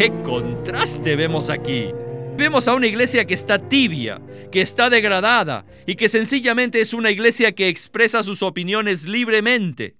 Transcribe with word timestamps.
¡Qué 0.00 0.10
contraste 0.22 1.14
vemos 1.14 1.50
aquí! 1.50 1.90
Vemos 2.34 2.68
a 2.68 2.74
una 2.74 2.86
iglesia 2.86 3.26
que 3.26 3.34
está 3.34 3.58
tibia, 3.58 4.18
que 4.50 4.62
está 4.62 4.88
degradada 4.88 5.66
y 5.86 5.94
que 5.94 6.08
sencillamente 6.08 6.80
es 6.80 6.94
una 6.94 7.10
iglesia 7.10 7.52
que 7.52 7.68
expresa 7.68 8.22
sus 8.22 8.42
opiniones 8.42 9.06
libremente. 9.06 9.96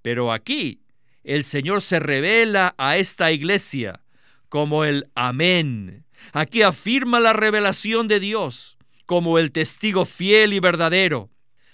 Pero 0.00 0.32
aquí 0.32 0.80
el 1.22 1.44
Señor 1.44 1.82
se 1.82 2.00
revela 2.00 2.74
a 2.78 2.96
esta 2.96 3.30
iglesia 3.30 4.00
como 4.48 4.86
el 4.86 5.10
amén. 5.14 6.06
Aquí 6.32 6.62
afirma 6.62 7.20
la 7.20 7.34
revelación 7.34 8.08
de 8.08 8.20
Dios 8.20 8.78
como 9.04 9.38
el 9.38 9.52
testigo 9.52 10.06
fiel 10.06 10.54
y 10.54 10.60
verdadero, 10.60 11.28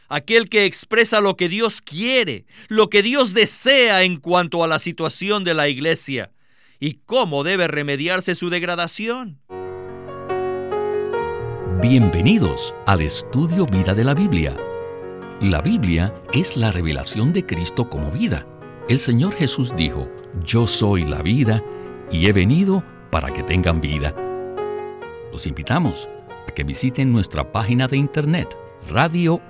aquel 0.09 0.49
que 0.49 0.65
expresa 0.65 1.21
lo 1.21 1.37
que 1.37 1.49
Dios 1.49 1.81
quiere, 1.81 2.45
lo 2.67 2.91
que 2.91 3.05
Dios 3.05 3.35
desea 3.35 4.03
en 4.03 4.17
cuanto 4.17 4.65
a 4.65 4.67
la 4.67 4.81
situación 4.81 5.45
de 5.45 5.55
la 5.55 5.69
iglesia 5.69 6.33
y 6.83 6.95
cómo 7.07 7.45
debe 7.45 7.69
remediarse 7.69 8.35
su 8.35 8.51
degradación. 8.51 9.39
Bienvenidos 11.81 12.75
al 12.87 13.03
estudio 13.03 13.67
Vida 13.67 13.95
de 13.95 14.03
la 14.03 14.15
Biblia. 14.15 14.57
La 15.41 15.63
Biblia 15.63 16.13
es 16.33 16.57
la 16.57 16.73
revelación 16.73 17.33
de 17.33 17.47
Cristo 17.47 17.89
como 17.89 18.11
vida. 18.11 18.45
El 18.89 18.99
Señor 18.99 19.33
Jesús 19.35 19.73
dijo, 19.77 20.09
Yo 20.45 20.67
soy 20.67 21.05
la 21.05 21.23
vida 21.23 21.63
y 22.11 22.27
he 22.27 22.33
venido 22.33 22.83
para 23.13 23.33
que 23.33 23.45
tengan 23.45 23.81
vida. 23.81 24.13
Los 25.33 25.47
invitamos 25.47 26.09
a 26.49 26.53
que 26.53 26.65
visiten 26.65 27.13
nuestra 27.13 27.53
página 27.53 27.87
de 27.87 27.97
internet 27.97 28.59
radiolsm.com 28.91 29.45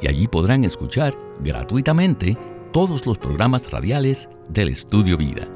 y 0.00 0.08
allí 0.08 0.26
podrán 0.28 0.64
escuchar 0.64 1.14
gratuitamente 1.40 2.38
todos 2.72 3.04
los 3.04 3.18
programas 3.18 3.70
radiales 3.70 4.30
del 4.48 4.68
Estudio 4.68 5.18
Vida. 5.18 5.46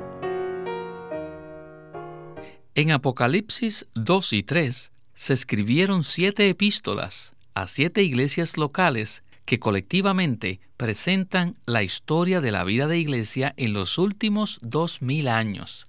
En 2.74 2.90
Apocalipsis 2.90 3.86
2 3.94 4.32
y 4.34 4.42
3 4.42 4.92
se 5.14 5.32
escribieron 5.32 6.04
siete 6.04 6.50
epístolas 6.50 7.34
a 7.54 7.68
siete 7.68 8.02
iglesias 8.02 8.58
locales 8.58 9.22
que 9.46 9.58
colectivamente 9.58 10.60
presentan 10.76 11.56
la 11.64 11.82
historia 11.82 12.42
de 12.42 12.52
la 12.52 12.64
vida 12.64 12.86
de 12.86 12.98
iglesia 12.98 13.54
en 13.56 13.72
los 13.72 13.96
últimos 13.96 14.58
dos 14.60 15.00
mil 15.00 15.28
años. 15.28 15.88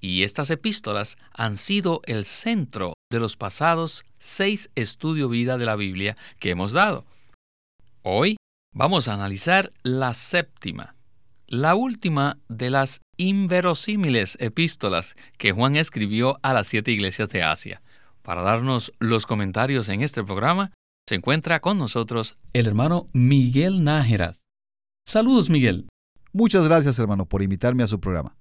Y 0.00 0.24
estas 0.24 0.50
epístolas 0.50 1.18
han 1.34 1.56
sido 1.56 2.00
el 2.06 2.24
centro 2.24 2.94
de 3.12 3.20
los 3.20 3.36
pasados 3.36 4.04
seis 4.18 4.70
estudio 4.74 5.28
vida 5.28 5.56
de 5.56 5.66
la 5.66 5.76
Biblia 5.76 6.16
que 6.40 6.50
hemos 6.50 6.72
dado. 6.72 7.04
Hoy 8.02 8.36
vamos 8.72 9.08
a 9.08 9.14
analizar 9.14 9.70
la 9.82 10.14
séptima, 10.14 10.94
la 11.46 11.74
última 11.74 12.38
de 12.48 12.70
las 12.70 13.00
inverosímiles 13.16 14.36
epístolas 14.40 15.14
que 15.38 15.52
Juan 15.52 15.76
escribió 15.76 16.38
a 16.42 16.52
las 16.52 16.68
siete 16.68 16.92
iglesias 16.92 17.28
de 17.30 17.42
Asia. 17.42 17.82
Para 18.22 18.42
darnos 18.42 18.92
los 18.98 19.26
comentarios 19.26 19.88
en 19.88 20.02
este 20.02 20.22
programa, 20.22 20.72
se 21.08 21.14
encuentra 21.14 21.60
con 21.60 21.78
nosotros 21.78 22.36
el 22.52 22.66
hermano 22.66 23.08
Miguel 23.12 23.82
Nájera. 23.82 24.34
Saludos, 25.06 25.48
Miguel. 25.48 25.88
Muchas 26.32 26.68
gracias, 26.68 26.98
hermano, 26.98 27.24
por 27.24 27.42
invitarme 27.42 27.82
a 27.82 27.86
su 27.86 27.98
programa. 27.98 28.36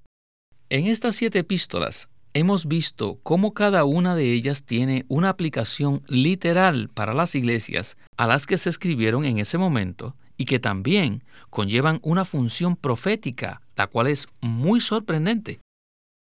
En 0.70 0.86
estas 0.88 1.16
siete 1.16 1.40
epístolas 1.40 2.10
hemos 2.34 2.68
visto 2.68 3.20
cómo 3.24 3.54
cada 3.54 3.84
una 3.86 4.16
de 4.16 4.34
ellas 4.34 4.64
tiene 4.64 5.06
una 5.08 5.30
aplicación 5.30 6.04
literal 6.08 6.90
para 6.94 7.14
las 7.14 7.36
iglesias 7.36 7.98
a 8.18 8.28
las 8.28 8.46
que 8.46 8.58
se 8.58 8.70
escribieron 8.70 9.26
en 9.26 9.40
ese 9.40 9.58
momento 9.58 10.16
y 10.38 10.46
que 10.46 10.60
también 10.60 11.24
conllevan 11.50 12.00
una 12.04 12.26
función 12.26 12.76
profética, 12.76 13.62
la 13.76 13.88
cual 13.88 14.08
es 14.08 14.28
muy 14.42 14.82
sorprendente, 14.82 15.60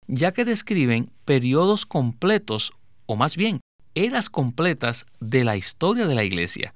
ya 0.07 0.31
que 0.31 0.45
describen 0.45 1.09
periodos 1.25 1.85
completos, 1.85 2.73
o 3.05 3.15
más 3.15 3.35
bien, 3.35 3.61
eras 3.95 4.29
completas 4.29 5.05
de 5.19 5.43
la 5.43 5.57
historia 5.57 6.05
de 6.05 6.15
la 6.15 6.23
Iglesia. 6.23 6.73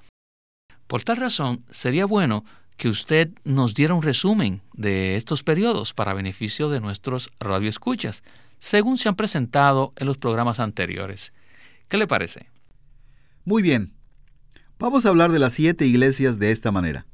Por 0.87 1.03
tal 1.03 1.17
razón, 1.17 1.63
sería 1.69 2.05
bueno 2.05 2.43
que 2.77 2.89
usted 2.89 3.29
nos 3.43 3.75
diera 3.75 3.93
un 3.93 4.01
resumen 4.01 4.61
de 4.73 5.17
estos 5.17 5.43
periodos 5.43 5.93
para 5.93 6.13
beneficio 6.13 6.69
de 6.69 6.79
nuestros 6.79 7.29
radioescuchas, 7.39 8.23
según 8.59 8.97
se 8.97 9.09
han 9.09 9.15
presentado 9.15 9.93
en 9.95 10.05
los 10.05 10.17
programas 10.17 10.59
anteriores. 10.59 11.33
¿Qué 11.87 11.97
le 11.97 12.07
parece? 12.07 12.47
Muy 13.45 13.61
bien. 13.61 13.93
Vamos 14.77 15.05
a 15.05 15.09
hablar 15.09 15.31
de 15.31 15.39
las 15.39 15.53
siete 15.53 15.85
iglesias 15.85 16.39
de 16.39 16.51
esta 16.51 16.71
manera. 16.71 17.05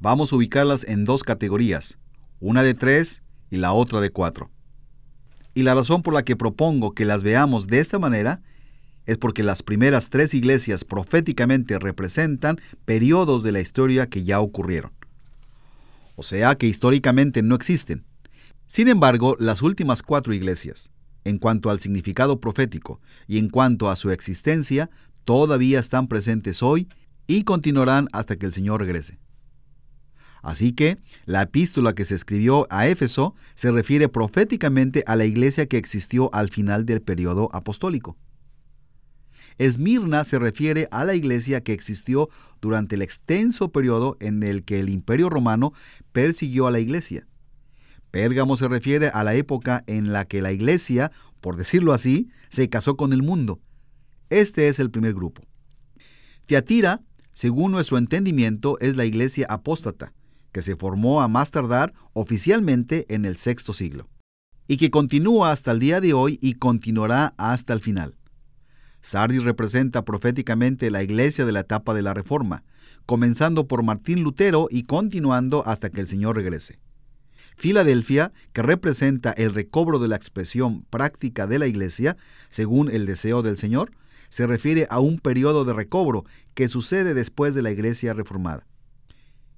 Vamos 0.00 0.32
a 0.32 0.36
ubicarlas 0.36 0.84
en 0.84 1.04
dos 1.04 1.22
categorías, 1.22 1.98
una 2.40 2.62
de 2.62 2.74
tres 2.74 3.22
y 3.50 3.56
la 3.56 3.72
otra 3.72 4.00
de 4.00 4.10
cuatro. 4.10 4.50
Y 5.54 5.62
la 5.62 5.74
razón 5.74 6.02
por 6.02 6.12
la 6.12 6.22
que 6.22 6.36
propongo 6.36 6.92
que 6.92 7.06
las 7.06 7.22
veamos 7.22 7.66
de 7.66 7.78
esta 7.78 7.98
manera 7.98 8.42
es 9.06 9.16
porque 9.16 9.42
las 9.42 9.62
primeras 9.62 10.10
tres 10.10 10.34
iglesias 10.34 10.84
proféticamente 10.84 11.78
representan 11.78 12.60
periodos 12.84 13.42
de 13.42 13.52
la 13.52 13.60
historia 13.60 14.08
que 14.08 14.24
ya 14.24 14.40
ocurrieron. 14.40 14.92
O 16.16 16.22
sea 16.22 16.56
que 16.56 16.66
históricamente 16.66 17.42
no 17.42 17.54
existen. 17.54 18.04
Sin 18.66 18.88
embargo, 18.88 19.36
las 19.38 19.62
últimas 19.62 20.02
cuatro 20.02 20.34
iglesias, 20.34 20.90
en 21.24 21.38
cuanto 21.38 21.70
al 21.70 21.80
significado 21.80 22.40
profético 22.40 23.00
y 23.26 23.38
en 23.38 23.48
cuanto 23.48 23.90
a 23.90 23.96
su 23.96 24.10
existencia, 24.10 24.90
todavía 25.24 25.78
están 25.78 26.08
presentes 26.08 26.62
hoy 26.62 26.88
y 27.26 27.42
continuarán 27.42 28.08
hasta 28.12 28.36
que 28.36 28.46
el 28.46 28.52
Señor 28.52 28.80
regrese. 28.80 29.18
Así 30.42 30.72
que 30.72 30.98
la 31.24 31.42
epístola 31.42 31.94
que 31.94 32.04
se 32.04 32.14
escribió 32.14 32.66
a 32.70 32.86
Éfeso 32.86 33.34
se 33.54 33.72
refiere 33.72 34.08
proféticamente 34.08 35.02
a 35.06 35.16
la 35.16 35.24
iglesia 35.24 35.66
que 35.66 35.76
existió 35.76 36.32
al 36.32 36.50
final 36.50 36.86
del 36.86 37.02
periodo 37.02 37.48
apostólico. 37.52 38.16
Esmirna 39.58 40.22
se 40.22 40.38
refiere 40.38 40.86
a 40.90 41.04
la 41.04 41.14
iglesia 41.14 41.62
que 41.62 41.72
existió 41.72 42.28
durante 42.60 42.94
el 42.94 43.02
extenso 43.02 43.72
periodo 43.72 44.16
en 44.20 44.42
el 44.42 44.64
que 44.64 44.78
el 44.78 44.90
imperio 44.90 45.30
romano 45.30 45.72
persiguió 46.12 46.66
a 46.66 46.70
la 46.70 46.78
iglesia. 46.78 47.26
Pérgamo 48.16 48.56
se 48.56 48.66
refiere 48.66 49.08
a 49.08 49.22
la 49.24 49.34
época 49.34 49.84
en 49.86 50.10
la 50.10 50.24
que 50.24 50.40
la 50.40 50.50
iglesia, 50.50 51.12
por 51.42 51.58
decirlo 51.58 51.92
así, 51.92 52.30
se 52.48 52.70
casó 52.70 52.96
con 52.96 53.12
el 53.12 53.22
mundo. 53.22 53.60
Este 54.30 54.68
es 54.68 54.80
el 54.80 54.90
primer 54.90 55.12
grupo. 55.12 55.42
Tiatira, 56.46 57.02
según 57.34 57.72
nuestro 57.72 57.98
entendimiento, 57.98 58.78
es 58.80 58.96
la 58.96 59.04
iglesia 59.04 59.46
apóstata, 59.50 60.14
que 60.50 60.62
se 60.62 60.76
formó 60.76 61.20
a 61.20 61.28
más 61.28 61.50
tardar 61.50 61.92
oficialmente 62.14 63.04
en 63.14 63.26
el 63.26 63.36
sexto 63.36 63.74
siglo, 63.74 64.08
y 64.66 64.78
que 64.78 64.90
continúa 64.90 65.50
hasta 65.50 65.72
el 65.72 65.78
día 65.78 66.00
de 66.00 66.14
hoy 66.14 66.38
y 66.40 66.54
continuará 66.54 67.34
hasta 67.36 67.74
el 67.74 67.82
final. 67.82 68.16
Sardis 69.02 69.44
representa 69.44 70.06
proféticamente 70.06 70.90
la 70.90 71.02
iglesia 71.02 71.44
de 71.44 71.52
la 71.52 71.60
etapa 71.60 71.92
de 71.92 72.00
la 72.00 72.14
Reforma, 72.14 72.64
comenzando 73.04 73.68
por 73.68 73.82
Martín 73.82 74.22
Lutero 74.22 74.68
y 74.70 74.84
continuando 74.84 75.66
hasta 75.66 75.90
que 75.90 76.00
el 76.00 76.06
Señor 76.06 76.36
regrese. 76.36 76.78
Filadelfia, 77.56 78.32
que 78.52 78.62
representa 78.62 79.32
el 79.32 79.54
recobro 79.54 79.98
de 79.98 80.08
la 80.08 80.16
expresión 80.16 80.84
práctica 80.90 81.46
de 81.46 81.58
la 81.58 81.66
iglesia, 81.66 82.16
según 82.48 82.90
el 82.90 83.06
deseo 83.06 83.42
del 83.42 83.56
Señor, 83.56 83.92
se 84.28 84.46
refiere 84.46 84.86
a 84.90 85.00
un 85.00 85.18
periodo 85.18 85.64
de 85.64 85.72
recobro 85.72 86.24
que 86.54 86.68
sucede 86.68 87.14
después 87.14 87.54
de 87.54 87.62
la 87.62 87.70
iglesia 87.70 88.12
reformada. 88.12 88.66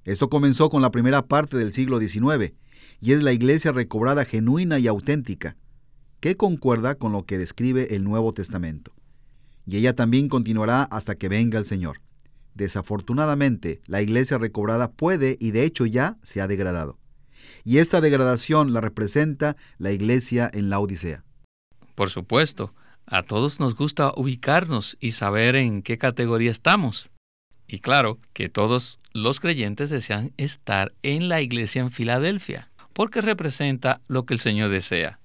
Esto 0.05 0.29
comenzó 0.29 0.69
con 0.69 0.81
la 0.81 0.91
primera 0.91 1.23
parte 1.27 1.57
del 1.57 1.73
siglo 1.73 1.99
XIX 1.99 2.53
y 3.01 3.13
es 3.13 3.23
la 3.23 3.33
iglesia 3.33 3.71
recobrada 3.71 4.25
genuina 4.25 4.79
y 4.79 4.87
auténtica, 4.87 5.57
que 6.19 6.37
concuerda 6.37 6.95
con 6.95 7.11
lo 7.11 7.25
que 7.25 7.37
describe 7.37 7.95
el 7.95 8.03
Nuevo 8.03 8.33
Testamento 8.33 8.93
y 9.69 9.77
ella 9.77 9.95
también 9.95 10.29
continuará 10.29 10.83
hasta 10.83 11.15
que 11.15 11.29
venga 11.29 11.59
el 11.59 11.65
Señor. 11.65 12.01
Desafortunadamente, 12.55 13.81
la 13.85 14.01
iglesia 14.01 14.39
recobrada 14.39 14.91
puede 14.91 15.37
y 15.39 15.51
de 15.51 15.63
hecho 15.63 15.85
ya 15.85 16.17
se 16.23 16.41
ha 16.41 16.47
degradado. 16.47 16.97
Y 17.63 17.77
esta 17.77 18.01
degradación 18.01 18.73
la 18.73 18.81
representa 18.81 19.55
la 19.77 19.91
iglesia 19.91 20.49
en 20.53 20.69
la 20.69 20.79
Odisea. 20.79 21.23
Por 21.95 22.09
supuesto, 22.09 22.73
a 23.05 23.23
todos 23.23 23.59
nos 23.59 23.75
gusta 23.75 24.13
ubicarnos 24.15 24.97
y 24.99 25.11
saber 25.11 25.55
en 25.55 25.81
qué 25.81 25.97
categoría 25.97 26.51
estamos. 26.51 27.09
Y 27.67 27.79
claro 27.79 28.19
que 28.33 28.49
todos 28.49 28.99
los 29.13 29.39
creyentes 29.39 29.89
desean 29.89 30.31
estar 30.37 30.93
en 31.03 31.29
la 31.29 31.41
iglesia 31.41 31.81
en 31.81 31.91
Filadelfia, 31.91 32.69
porque 32.93 33.21
representa 33.21 34.01
lo 34.07 34.25
que 34.25 34.33
el 34.33 34.39
Señor 34.39 34.69
desea. 34.69 35.19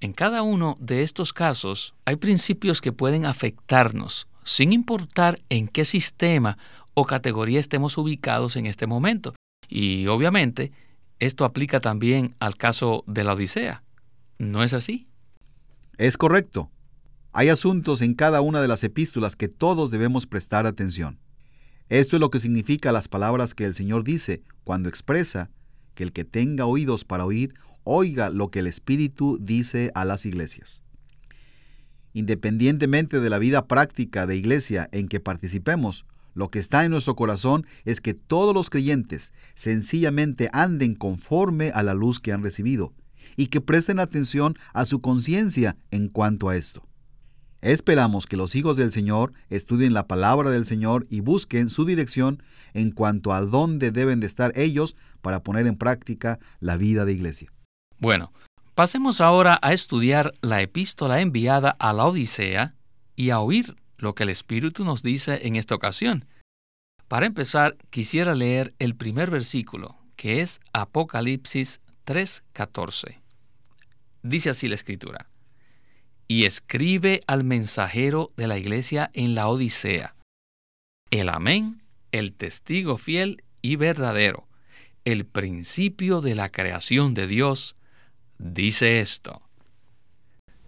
En 0.00 0.12
cada 0.12 0.42
uno 0.42 0.76
de 0.80 1.02
estos 1.02 1.32
casos 1.32 1.94
hay 2.04 2.16
principios 2.16 2.80
que 2.80 2.92
pueden 2.92 3.26
afectarnos, 3.26 4.28
sin 4.44 4.72
importar 4.72 5.40
en 5.48 5.68
qué 5.68 5.84
sistema 5.84 6.58
o 6.94 7.04
categoría 7.04 7.60
estemos 7.60 7.96
ubicados 7.98 8.56
en 8.56 8.66
este 8.66 8.86
momento. 8.86 9.34
Y 9.68 10.06
obviamente, 10.06 10.72
esto 11.18 11.44
aplica 11.44 11.80
también 11.80 12.34
al 12.40 12.56
caso 12.56 13.04
de 13.06 13.24
la 13.24 13.34
Odisea. 13.34 13.82
¿No 14.38 14.62
es 14.62 14.74
así? 14.74 15.06
Es 15.96 16.16
correcto. 16.16 16.70
Hay 17.32 17.48
asuntos 17.48 18.02
en 18.02 18.14
cada 18.14 18.40
una 18.40 18.60
de 18.60 18.68
las 18.68 18.84
epístolas 18.84 19.36
que 19.36 19.48
todos 19.48 19.90
debemos 19.90 20.26
prestar 20.26 20.66
atención. 20.66 21.18
Esto 21.88 22.16
es 22.16 22.20
lo 22.20 22.30
que 22.30 22.40
significa 22.40 22.92
las 22.92 23.08
palabras 23.08 23.54
que 23.54 23.64
el 23.64 23.74
Señor 23.74 24.04
dice 24.04 24.42
cuando 24.64 24.88
expresa 24.88 25.50
que 25.94 26.02
el 26.02 26.12
que 26.12 26.24
tenga 26.24 26.66
oídos 26.66 27.04
para 27.04 27.24
oír, 27.24 27.54
oiga 27.84 28.30
lo 28.30 28.50
que 28.50 28.60
el 28.60 28.66
Espíritu 28.66 29.38
dice 29.40 29.90
a 29.94 30.04
las 30.04 30.26
iglesias. 30.26 30.82
Independientemente 32.12 33.20
de 33.20 33.30
la 33.30 33.38
vida 33.38 33.66
práctica 33.66 34.26
de 34.26 34.36
iglesia 34.36 34.88
en 34.92 35.08
que 35.08 35.20
participemos, 35.20 36.06
lo 36.34 36.50
que 36.50 36.58
está 36.58 36.84
en 36.84 36.90
nuestro 36.90 37.16
corazón 37.16 37.66
es 37.84 38.00
que 38.00 38.14
todos 38.14 38.54
los 38.54 38.70
creyentes 38.70 39.32
sencillamente 39.54 40.50
anden 40.52 40.94
conforme 40.94 41.70
a 41.70 41.82
la 41.82 41.94
luz 41.94 42.20
que 42.20 42.32
han 42.32 42.42
recibido 42.42 42.92
y 43.36 43.46
que 43.46 43.60
presten 43.60 43.98
atención 43.98 44.56
a 44.72 44.84
su 44.84 45.00
conciencia 45.00 45.76
en 45.90 46.08
cuanto 46.08 46.48
a 46.48 46.56
esto. 46.56 46.86
Esperamos 47.62 48.26
que 48.26 48.36
los 48.36 48.56
hijos 48.56 48.76
del 48.76 48.92
Señor 48.92 49.32
estudien 49.48 49.94
la 49.94 50.06
palabra 50.06 50.50
del 50.50 50.66
Señor 50.66 51.06
y 51.08 51.20
busquen 51.20 51.70
su 51.70 51.86
dirección 51.86 52.42
en 52.74 52.90
cuanto 52.90 53.32
a 53.32 53.40
dónde 53.40 53.90
deben 53.90 54.20
de 54.20 54.26
estar 54.26 54.52
ellos 54.54 54.96
para 55.22 55.42
poner 55.42 55.66
en 55.66 55.76
práctica 55.76 56.38
la 56.60 56.76
vida 56.76 57.06
de 57.06 57.14
iglesia. 57.14 57.50
Bueno, 57.98 58.32
pasemos 58.74 59.22
ahora 59.22 59.58
a 59.62 59.72
estudiar 59.72 60.34
la 60.42 60.60
epístola 60.60 61.22
enviada 61.22 61.70
a 61.70 61.94
la 61.94 62.04
Odisea 62.04 62.74
y 63.16 63.30
a 63.30 63.40
oír 63.40 63.74
lo 63.96 64.14
que 64.14 64.24
el 64.24 64.28
Espíritu 64.30 64.84
nos 64.84 65.02
dice 65.02 65.46
en 65.46 65.56
esta 65.56 65.74
ocasión. 65.74 66.26
Para 67.08 67.26
empezar, 67.26 67.76
quisiera 67.90 68.34
leer 68.34 68.74
el 68.78 68.96
primer 68.96 69.30
versículo, 69.30 69.96
que 70.16 70.40
es 70.40 70.60
Apocalipsis 70.72 71.80
3:14. 72.04 73.20
Dice 74.22 74.50
así 74.50 74.68
la 74.68 74.74
escritura 74.74 75.28
y 76.28 76.44
escribe 76.44 77.20
al 77.26 77.44
mensajero 77.44 78.32
de 78.36 78.46
la 78.46 78.58
iglesia 78.58 79.10
en 79.14 79.34
la 79.34 79.48
Odisea. 79.48 80.16
El 81.10 81.28
amén, 81.28 81.78
el 82.12 82.32
testigo 82.32 82.98
fiel 82.98 83.44
y 83.62 83.76
verdadero, 83.76 84.48
el 85.04 85.26
principio 85.26 86.20
de 86.20 86.34
la 86.34 86.50
creación 86.50 87.14
de 87.14 87.26
Dios, 87.26 87.76
dice 88.38 89.00
esto. 89.00 89.42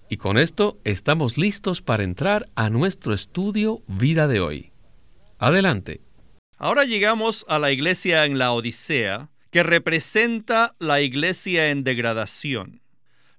Y 0.08 0.18
con 0.18 0.38
esto 0.38 0.78
estamos 0.84 1.36
listos 1.36 1.82
para 1.82 2.04
entrar 2.04 2.48
a 2.54 2.70
nuestro 2.70 3.12
estudio 3.12 3.82
Vida 3.88 4.28
de 4.28 4.38
hoy. 4.38 4.70
Adelante. 5.38 6.00
Ahora 6.58 6.84
llegamos 6.84 7.44
a 7.48 7.58
la 7.58 7.72
iglesia 7.72 8.24
en 8.24 8.38
la 8.38 8.52
Odisea, 8.52 9.30
que 9.50 9.64
representa 9.64 10.74
la 10.78 11.00
iglesia 11.00 11.70
en 11.70 11.82
degradación. 11.82 12.82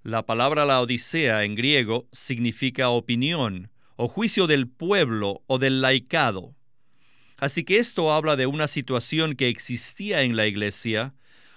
La 0.03 0.25
palabra 0.25 0.65
la 0.65 0.81
Odisea 0.81 1.45
en 1.45 1.55
griego 1.55 2.07
significa 2.11 2.89
opinión 2.89 3.71
o 3.95 4.09
juicio 4.09 4.45
del 4.45 4.67
pueblo 4.67 5.43
o 5.47 5.59
del 5.59 5.81
laicado. 5.81 6.53
Así 7.39 7.63
que 7.63 7.77
esto 7.77 8.11
habla 8.11 8.35
de 8.35 8.45
una 8.45 8.67
situación 8.67 9.35
que 9.35 9.47
existía 9.47 10.23
en 10.23 10.35
la 10.35 10.47
iglesia, 10.47 11.13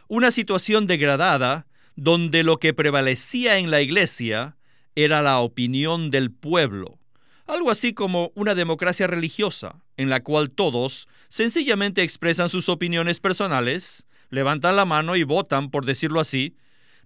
una 0.06 0.30
situación 0.30 0.86
degradada 0.86 1.66
donde 1.96 2.44
lo 2.44 2.58
que 2.58 2.74
prevalecía 2.74 3.58
en 3.58 3.70
la 3.70 3.80
iglesia 3.80 4.56
era 5.05 5.23
la 5.23 5.38
opinión 5.38 6.11
del 6.11 6.31
pueblo, 6.31 6.99
algo 7.47 7.70
así 7.70 7.93
como 7.93 8.32
una 8.35 8.55
democracia 8.55 9.06
religiosa, 9.06 9.76
en 9.97 10.08
la 10.08 10.23
cual 10.23 10.50
todos 10.50 11.08
sencillamente 11.29 12.02
expresan 12.02 12.49
sus 12.49 12.69
opiniones 12.69 13.20
personales, 13.20 14.06
levantan 14.31 14.76
la 14.76 14.85
mano 14.85 15.17
y 15.17 15.25
votan, 15.25 15.70
por 15.70 15.85
decirlo 15.85 16.20
así, 16.20 16.55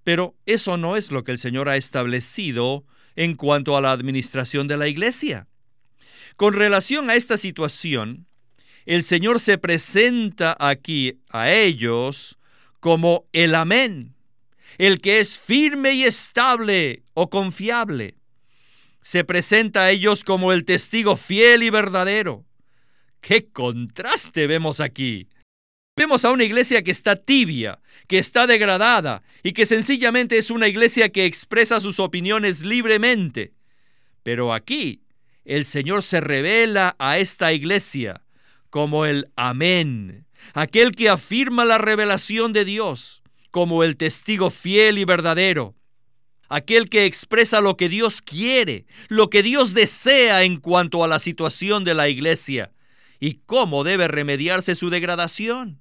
pero 0.04 0.34
eso 0.44 0.76
no 0.76 0.96
es 0.96 1.10
lo 1.10 1.24
que 1.24 1.32
el 1.32 1.38
Señor 1.38 1.68
ha 1.68 1.76
establecido 1.76 2.84
en 3.16 3.34
cuanto 3.34 3.76
a 3.76 3.80
la 3.80 3.92
administración 3.92 4.68
de 4.68 4.76
la 4.76 4.86
iglesia. 4.86 5.46
Con 6.36 6.52
relación 6.52 7.10
a 7.10 7.14
esta 7.14 7.38
situación, 7.38 8.26
el 8.86 9.02
Señor 9.02 9.40
se 9.40 9.56
presenta 9.56 10.56
aquí 10.58 11.18
a 11.30 11.50
ellos 11.50 12.38
como 12.80 13.24
el 13.32 13.54
amén, 13.54 14.14
el 14.78 15.00
que 15.00 15.20
es 15.20 15.38
firme 15.38 15.92
y 15.92 16.04
estable 16.04 17.02
o 17.14 17.30
confiable. 17.30 18.16
Se 19.00 19.24
presenta 19.24 19.84
a 19.84 19.90
ellos 19.90 20.24
como 20.24 20.52
el 20.52 20.64
testigo 20.64 21.16
fiel 21.16 21.62
y 21.62 21.70
verdadero. 21.70 22.44
¡Qué 23.20 23.46
contraste 23.46 24.46
vemos 24.46 24.80
aquí! 24.80 25.28
Vemos 25.96 26.24
a 26.24 26.32
una 26.32 26.44
iglesia 26.44 26.82
que 26.82 26.90
está 26.90 27.14
tibia, 27.14 27.78
que 28.08 28.18
está 28.18 28.46
degradada 28.48 29.22
y 29.44 29.52
que 29.52 29.64
sencillamente 29.64 30.38
es 30.38 30.50
una 30.50 30.66
iglesia 30.66 31.10
que 31.10 31.24
expresa 31.24 31.78
sus 31.78 32.00
opiniones 32.00 32.64
libremente. 32.64 33.52
Pero 34.24 34.52
aquí 34.52 35.02
el 35.44 35.64
Señor 35.64 36.02
se 36.02 36.20
revela 36.20 36.96
a 36.98 37.18
esta 37.18 37.52
iglesia 37.52 38.22
como 38.70 39.06
el 39.06 39.30
amén, 39.36 40.26
aquel 40.52 40.96
que 40.96 41.08
afirma 41.08 41.64
la 41.64 41.78
revelación 41.78 42.52
de 42.52 42.64
Dios, 42.64 43.22
como 43.54 43.84
el 43.84 43.96
testigo 43.96 44.50
fiel 44.50 44.98
y 44.98 45.04
verdadero, 45.04 45.76
aquel 46.48 46.90
que 46.90 47.04
expresa 47.04 47.60
lo 47.60 47.76
que 47.76 47.88
Dios 47.88 48.20
quiere, 48.20 48.84
lo 49.06 49.30
que 49.30 49.44
Dios 49.44 49.74
desea 49.74 50.42
en 50.42 50.58
cuanto 50.58 51.04
a 51.04 51.06
la 51.06 51.20
situación 51.20 51.84
de 51.84 51.94
la 51.94 52.08
iglesia 52.08 52.72
y 53.20 53.34
cómo 53.46 53.84
debe 53.84 54.08
remediarse 54.08 54.74
su 54.74 54.90
degradación. 54.90 55.80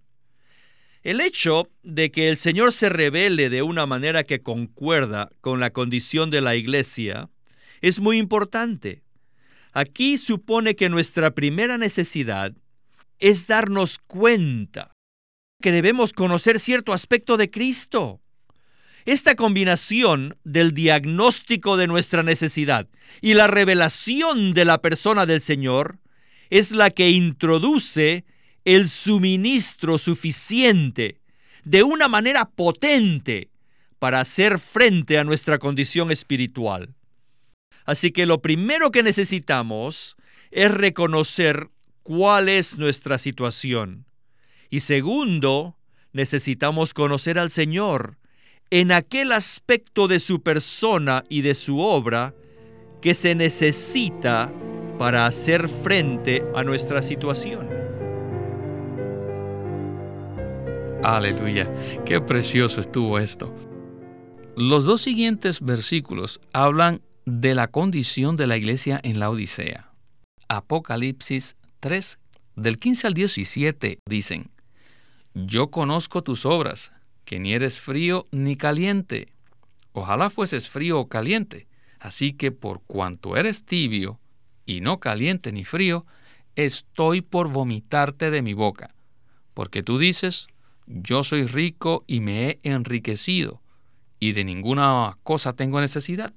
El 1.01 1.19
hecho 1.19 1.67
de 1.81 2.11
que 2.11 2.29
el 2.29 2.37
Señor 2.37 2.73
se 2.73 2.89
revele 2.89 3.49
de 3.49 3.63
una 3.63 3.87
manera 3.87 4.23
que 4.23 4.43
concuerda 4.43 5.31
con 5.41 5.59
la 5.59 5.71
condición 5.71 6.29
de 6.29 6.41
la 6.41 6.55
iglesia 6.55 7.31
es 7.81 7.99
muy 7.99 8.19
importante. 8.19 9.01
Aquí 9.71 10.17
supone 10.17 10.75
que 10.75 10.89
nuestra 10.89 11.31
primera 11.33 11.79
necesidad 11.79 12.53
es 13.17 13.47
darnos 13.47 13.97
cuenta 13.97 14.93
que 15.63 15.71
debemos 15.71 16.11
conocer 16.11 16.59
cierto 16.59 16.91
aspecto 16.91 17.37
de 17.37 17.49
Cristo. 17.49 18.19
Esta 19.05 19.35
combinación 19.35 20.35
del 20.43 20.73
diagnóstico 20.73 21.77
de 21.77 21.87
nuestra 21.87 22.21
necesidad 22.21 22.89
y 23.21 23.33
la 23.33 23.47
revelación 23.47 24.53
de 24.53 24.65
la 24.65 24.81
persona 24.81 25.25
del 25.25 25.39
Señor 25.39 25.99
es 26.49 26.73
la 26.73 26.91
que 26.91 27.11
introduce 27.11 28.25
el 28.65 28.89
suministro 28.89 29.97
suficiente 29.97 31.21
de 31.63 31.83
una 31.83 32.09
manera 32.09 32.43
potente 32.43 33.49
para 33.99 34.19
hacer 34.19 34.59
frente 34.59 35.17
a 35.17 35.23
nuestra 35.23 35.59
condición 35.59 36.11
espiritual. 36.11 36.93
Así 37.85 38.11
que 38.11 38.25
lo 38.25 38.41
primero 38.41 38.91
que 38.91 39.01
necesitamos 39.01 40.17
es 40.51 40.71
reconocer 40.71 41.69
cuál 42.03 42.49
es 42.49 42.77
nuestra 42.77 43.17
situación. 43.17 44.05
Y 44.73 44.79
segundo, 44.79 45.77
necesitamos 46.13 46.95
conocer 46.95 47.37
al 47.37 47.51
Señor 47.51 48.17
en 48.71 48.91
aquel 48.91 49.31
aspecto 49.31 50.07
de 50.07 50.19
su 50.19 50.41
persona 50.41 51.23
y 51.29 51.41
de 51.41 51.53
su 51.53 51.79
obra 51.79 52.33
que 52.99 53.13
se 53.13 53.35
necesita 53.35 54.51
para 54.97 55.27
hacer 55.27 55.69
frente 55.69 56.43
a 56.55 56.63
nuestra 56.63 57.03
situación. 57.03 57.69
Aleluya, 61.03 61.71
qué 62.03 62.19
precioso 62.19 62.81
estuvo 62.81 63.19
esto. 63.19 63.55
Los 64.55 64.85
dos 64.85 65.03
siguientes 65.03 65.61
versículos 65.61 66.41
hablan 66.51 67.03
de 67.27 67.53
la 67.53 67.67
condición 67.67 68.37
de 68.37 68.47
la 68.47 68.57
iglesia 68.57 68.99
en 69.03 69.19
la 69.19 69.29
Odisea. 69.29 69.91
Apocalipsis 70.47 71.57
3, 71.79 72.17
del 72.55 72.79
15 72.79 73.05
al 73.05 73.13
17, 73.13 73.99
dicen, 74.07 74.52
Yo 75.33 75.71
conozco 75.71 76.23
tus 76.23 76.45
obras, 76.45 76.91
que 77.25 77.39
ni 77.39 77.53
eres 77.53 77.79
frío 77.79 78.27
ni 78.31 78.55
caliente. 78.55 79.33
Ojalá 79.91 80.29
fueses 80.29 80.69
frío 80.69 80.99
o 80.99 81.09
caliente. 81.09 81.67
Así 81.99 82.33
que 82.33 82.51
por 82.51 82.81
cuanto 82.83 83.35
eres 83.35 83.65
tibio, 83.65 84.19
y 84.65 84.81
no 84.81 84.99
caliente 84.99 85.51
ni 85.51 85.65
frío, 85.65 86.05
estoy 86.55 87.21
por 87.21 87.49
vomitarte 87.49 88.29
de 88.29 88.41
mi 88.41 88.53
boca. 88.53 88.93
Porque 89.53 89.83
tú 89.83 89.97
dices, 89.97 90.47
yo 90.85 91.23
soy 91.23 91.47
rico 91.47 92.03
y 92.07 92.19
me 92.19 92.49
he 92.49 92.59
enriquecido, 92.63 93.61
y 94.19 94.33
de 94.33 94.43
ninguna 94.43 95.17
cosa 95.23 95.53
tengo 95.53 95.79
necesidad. 95.81 96.33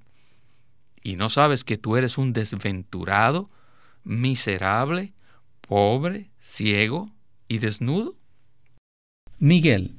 Y 1.03 1.17
no 1.17 1.29
sabes 1.29 1.65
que 1.65 1.77
tú 1.77 1.97
eres 1.97 2.17
un 2.17 2.33
desventurado, 2.33 3.51
miserable, 4.05 5.13
pobre, 5.61 6.31
ciego 6.39 7.11
y 7.49 7.59
desnudo. 7.59 8.17
Miguel. 9.39 9.95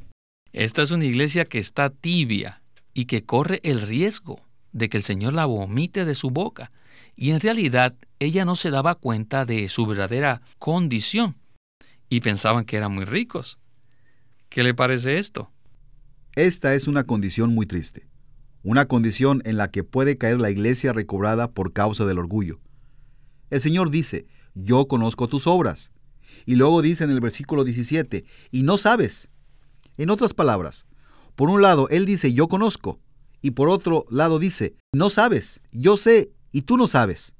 Esta 0.51 0.81
es 0.81 0.89
una 0.89 1.05
iglesia 1.05 1.45
que 1.45 1.59
está 1.59 1.91
tibia 1.91 2.63
y 2.95 3.05
que 3.05 3.23
corre 3.23 3.59
el 3.63 3.81
riesgo 3.81 4.41
de 4.71 4.89
que 4.89 4.97
el 4.97 5.03
Señor 5.03 5.33
la 5.33 5.45
vomite 5.45 6.05
de 6.05 6.15
su 6.15 6.31
boca. 6.31 6.71
Y 7.15 7.29
en 7.29 7.39
realidad 7.39 7.95
ella 8.17 8.45
no 8.45 8.55
se 8.55 8.71
daba 8.71 8.95
cuenta 8.95 9.45
de 9.45 9.69
su 9.69 9.85
verdadera 9.85 10.41
condición 10.57 11.35
y 12.09 12.21
pensaban 12.21 12.65
que 12.65 12.77
eran 12.77 12.95
muy 12.95 13.05
ricos. 13.05 13.59
¿Qué 14.49 14.63
le 14.63 14.73
parece 14.73 15.19
esto? 15.19 15.51
Esta 16.35 16.73
es 16.73 16.87
una 16.87 17.03
condición 17.03 17.53
muy 17.53 17.67
triste, 17.67 18.07
una 18.63 18.87
condición 18.87 19.43
en 19.45 19.57
la 19.57 19.69
que 19.69 19.83
puede 19.83 20.17
caer 20.17 20.41
la 20.41 20.49
iglesia 20.49 20.93
recobrada 20.93 21.51
por 21.51 21.73
causa 21.73 22.05
del 22.05 22.17
orgullo. 22.17 22.59
El 23.51 23.61
Señor 23.61 23.91
dice, 23.91 24.25
yo 24.55 24.87
conozco 24.87 25.27
tus 25.27 25.45
obras. 25.45 25.91
Y 26.45 26.55
luego 26.55 26.81
dice 26.81 27.03
en 27.03 27.11
el 27.11 27.19
versículo 27.19 27.63
17, 27.63 28.25
y 28.51 28.63
no 28.63 28.77
sabes. 28.77 29.29
En 29.97 30.09
otras 30.09 30.33
palabras, 30.33 30.85
Por 31.35 31.51
un 31.51 31.61
lado, 31.61 31.87
Él 31.89 32.05
dice, 32.05 32.33
yo 32.33 32.47
conozco, 32.47 32.99
y 33.43 33.51
por 33.51 33.69
otro 33.69 34.05
lado 34.09 34.39
dice, 34.39 34.75
no 34.91 35.11
sabes, 35.11 35.61
yo 35.71 35.95
sé, 35.95 36.31
y 36.51 36.63
tú 36.63 36.77
no 36.77 36.87
sabes. 36.87 37.35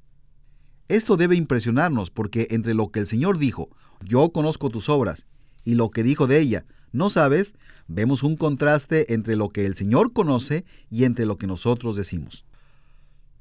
Esto 0.86 1.16
debe 1.16 1.34
impresionarnos 1.34 2.10
porque 2.10 2.46
entre 2.50 2.74
lo 2.74 2.90
que 2.90 3.00
el 3.00 3.08
Señor 3.08 3.38
dijo, 3.38 3.70
yo 4.04 4.30
conozco 4.30 4.70
tus 4.70 4.88
obras, 4.88 5.26
y 5.64 5.74
lo 5.74 5.90
que 5.90 6.04
dijo 6.04 6.26
de 6.26 6.38
ella, 6.38 6.64
no 6.92 7.10
sabes, 7.10 7.54
vemos 7.88 8.22
un 8.22 8.36
contraste 8.36 9.12
entre 9.12 9.36
lo 9.36 9.50
que 9.50 9.66
el 9.66 9.74
Señor 9.74 10.12
conoce 10.12 10.64
y 10.90 11.04
entre 11.04 11.26
lo 11.26 11.36
que 11.36 11.46
nosotros 11.46 11.96
decimos. 11.96 12.44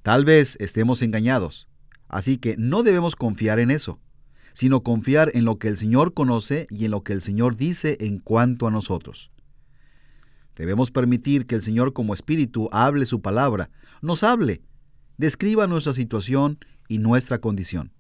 Tal 0.02 0.26
vez 0.26 0.58
estemos 0.60 1.02
engañados, 1.02 1.68
así 2.08 2.38
que 2.38 2.56
no 2.58 2.84
debemos 2.84 3.16
confiar 3.16 3.60
en 3.60 3.72
eso, 3.72 4.00
sino 4.58 4.82
confiar 4.82 5.30
en 5.36 5.46
lo 5.46 5.60
que 5.60 5.68
el 5.68 5.78
Señor 5.78 6.16
conoce 6.16 6.66
y 6.72 6.86
en 6.86 6.90
lo 6.90 7.04
que 7.04 7.14
el 7.14 7.22
Señor 7.22 7.58
dice 7.58 7.96
en 8.00 8.18
cuanto 8.18 8.66
a 8.66 8.72
nosotros. 8.72 9.30
Debemos 10.56 10.90
permitir 10.90 11.46
que 11.46 11.54
el 11.54 11.62
Señor 11.62 11.94
como 11.94 12.16
Espíritu 12.16 12.68
hable 12.72 13.06
su 13.06 13.22
palabra, 13.22 13.70
nos 14.02 14.24
hable, 14.24 14.64
describa 15.20 15.68
nuestra 15.68 15.94
situación 15.94 16.58
y 16.88 16.98
nuestra 16.98 17.38
condición. 17.38 17.92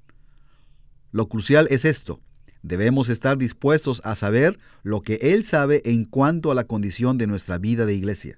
Lo 1.11 1.27
crucial 1.27 1.67
es 1.69 1.85
esto, 1.85 2.21
Debemos 2.63 3.09
estar 3.09 3.37
dispuestos 3.37 4.01
a 4.03 4.15
saber 4.15 4.57
lo 4.81 5.01
que 5.01 5.19
Él 5.21 5.43
sabe 5.43 5.83
en 5.85 6.05
cuanto 6.05 6.49
a 6.49 6.55
la 6.55 6.63
condición 6.63 7.19
de 7.19 7.27
nuestra 7.27 7.59
vida 7.59 7.85
de 7.85 7.93
iglesia. 7.93 8.35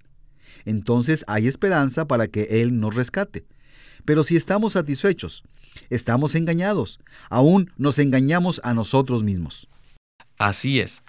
Entonces 0.65 1.23
hay 1.27 1.47
esperanza 1.47 2.05
para 2.05 2.27
que 2.27 2.61
Él 2.61 2.81
nos 2.81 2.95
rescate. 2.95 3.45
Pero 4.03 4.25
si 4.25 4.35
estamos 4.35 4.73
satisfechos, 4.73 5.43
estamos 5.89 6.35
engañados, 6.35 6.99
aún 7.29 7.71
nos 7.77 7.99
engañamos 7.99 8.61
a 8.63 8.73
nosotros 8.73 9.23
mismos. 9.23 9.67
Así 10.37 10.79
es. 10.79 11.03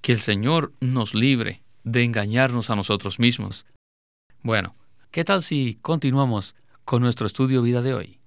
Que 0.00 0.12
el 0.12 0.20
Señor 0.20 0.72
nos 0.80 1.14
libre 1.14 1.62
de 1.84 2.02
engañarnos 2.02 2.70
a 2.70 2.76
nosotros 2.76 3.18
mismos. 3.18 3.66
Bueno, 4.42 4.74
¿qué 5.10 5.24
tal 5.24 5.42
si 5.42 5.78
continuamos 5.80 6.54
con 6.84 7.02
nuestro 7.02 7.26
estudio 7.26 7.62
vida 7.62 7.82
de 7.82 7.94
hoy? 7.94 8.18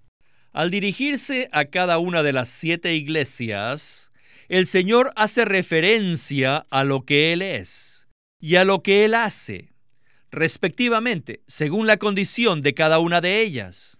Al 0.53 0.71
dirigirse 0.71 1.49
a 1.51 1.65
cada 1.65 1.99
una 1.99 2.23
de 2.23 2.33
las 2.33 2.49
siete 2.49 2.95
iglesias, 2.95 4.11
el 4.49 4.65
Señor 4.65 5.11
hace 5.15 5.45
referencia 5.45 6.65
a 6.69 6.83
lo 6.83 7.05
que 7.05 7.33
Él 7.33 7.41
es 7.41 8.07
y 8.39 8.55
a 8.55 8.65
lo 8.65 8.81
que 8.81 9.05
Él 9.05 9.13
hace, 9.13 9.73
respectivamente, 10.31 11.41
según 11.47 11.85
la 11.85 11.97
condición 11.97 12.61
de 12.61 12.73
cada 12.73 12.99
una 12.99 13.21
de 13.21 13.41
ellas. 13.41 13.96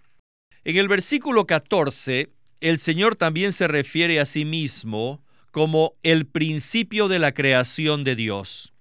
En 0.68 0.76
el 0.76 0.90
versículo 0.90 1.48
14, 1.48 2.30
el 2.60 2.78
Señor 2.78 3.16
también 3.16 3.54
se 3.54 3.70
refiere 3.70 4.20
a 4.20 4.26
sí 4.26 4.44
mismo 4.44 5.24
como 5.52 5.94
el 6.04 6.26
principio 6.26 7.08
de 7.08 7.20
la 7.20 7.32
creación 7.32 8.04
de 8.04 8.18
Dios. 8.18 8.74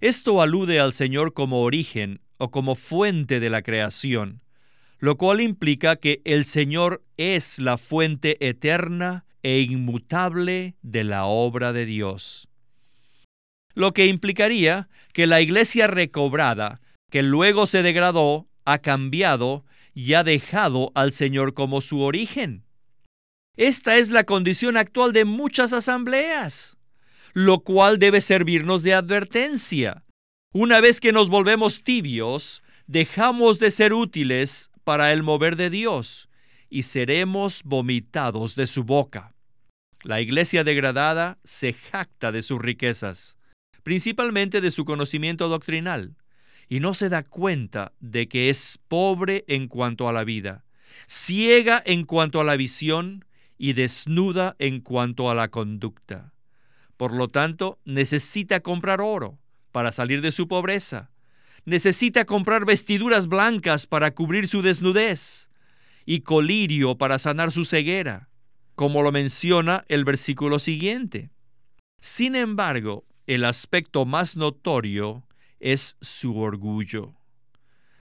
Esto 0.00 0.40
alude 0.40 0.80
al 0.80 0.94
Señor 0.94 1.34
como 1.34 1.60
origen 1.60 2.22
o 2.38 2.50
como 2.50 2.74
fuente 2.74 3.38
de 3.38 3.50
la 3.50 3.60
creación, 3.60 4.40
lo 4.98 5.18
cual 5.18 5.42
implica 5.42 5.96
que 5.96 6.22
el 6.24 6.46
Señor 6.46 7.02
es 7.18 7.58
la 7.58 7.76
fuente 7.76 8.38
eterna 8.40 9.26
e 9.42 9.60
inmutable 9.60 10.74
de 10.80 11.04
la 11.04 11.26
obra 11.26 11.74
de 11.74 11.84
Dios. 11.84 12.48
Lo 13.74 13.92
que 13.92 14.06
implicaría 14.06 14.88
que 15.12 15.26
la 15.26 15.42
iglesia 15.42 15.86
recobrada, 15.86 16.80
que 17.10 17.22
luego 17.22 17.66
se 17.66 17.82
degradó, 17.82 18.46
ha 18.64 18.78
cambiado 18.78 19.66
y 19.94 20.14
ha 20.14 20.24
dejado 20.24 20.92
al 20.94 21.12
Señor 21.12 21.54
como 21.54 21.80
su 21.80 22.00
origen. 22.00 22.64
Esta 23.56 23.96
es 23.98 24.10
la 24.10 24.24
condición 24.24 24.76
actual 24.76 25.12
de 25.12 25.24
muchas 25.24 25.72
asambleas, 25.72 26.78
lo 27.32 27.60
cual 27.60 27.98
debe 27.98 28.20
servirnos 28.20 28.82
de 28.82 28.94
advertencia. 28.94 30.04
Una 30.52 30.80
vez 30.80 31.00
que 31.00 31.12
nos 31.12 31.28
volvemos 31.28 31.82
tibios, 31.82 32.62
dejamos 32.86 33.58
de 33.58 33.70
ser 33.70 33.92
útiles 33.92 34.70
para 34.84 35.12
el 35.12 35.22
mover 35.22 35.56
de 35.56 35.70
Dios 35.70 36.28
y 36.68 36.84
seremos 36.84 37.62
vomitados 37.64 38.56
de 38.56 38.66
su 38.66 38.84
boca. 38.84 39.34
La 40.02 40.20
iglesia 40.20 40.64
degradada 40.64 41.38
se 41.44 41.72
jacta 41.72 42.32
de 42.32 42.42
sus 42.42 42.60
riquezas, 42.60 43.38
principalmente 43.82 44.60
de 44.60 44.70
su 44.70 44.84
conocimiento 44.84 45.48
doctrinal, 45.48 46.16
y 46.70 46.78
no 46.78 46.94
se 46.94 47.08
da 47.08 47.24
cuenta 47.24 47.92
de 47.98 48.28
que 48.28 48.48
es 48.48 48.78
pobre 48.86 49.44
en 49.48 49.66
cuanto 49.66 50.08
a 50.08 50.12
la 50.12 50.22
vida, 50.22 50.64
ciega 51.08 51.82
en 51.84 52.04
cuanto 52.04 52.40
a 52.40 52.44
la 52.44 52.56
visión 52.56 53.24
y 53.58 53.72
desnuda 53.72 54.54
en 54.60 54.80
cuanto 54.80 55.30
a 55.30 55.34
la 55.34 55.48
conducta. 55.48 56.32
Por 56.96 57.12
lo 57.12 57.26
tanto, 57.26 57.80
necesita 57.84 58.60
comprar 58.60 59.00
oro 59.00 59.40
para 59.72 59.90
salir 59.90 60.22
de 60.22 60.30
su 60.30 60.46
pobreza, 60.46 61.10
necesita 61.64 62.24
comprar 62.24 62.64
vestiduras 62.64 63.26
blancas 63.26 63.88
para 63.88 64.12
cubrir 64.12 64.46
su 64.46 64.62
desnudez 64.62 65.50
y 66.06 66.20
colirio 66.20 66.96
para 66.96 67.18
sanar 67.18 67.50
su 67.50 67.64
ceguera, 67.64 68.28
como 68.76 69.02
lo 69.02 69.10
menciona 69.10 69.82
el 69.88 70.04
versículo 70.04 70.60
siguiente. 70.60 71.30
Sin 72.00 72.36
embargo, 72.36 73.04
el 73.26 73.44
aspecto 73.44 74.06
más 74.06 74.36
notorio 74.36 75.26
es 75.60 75.96
su 76.00 76.38
orgullo. 76.38 77.14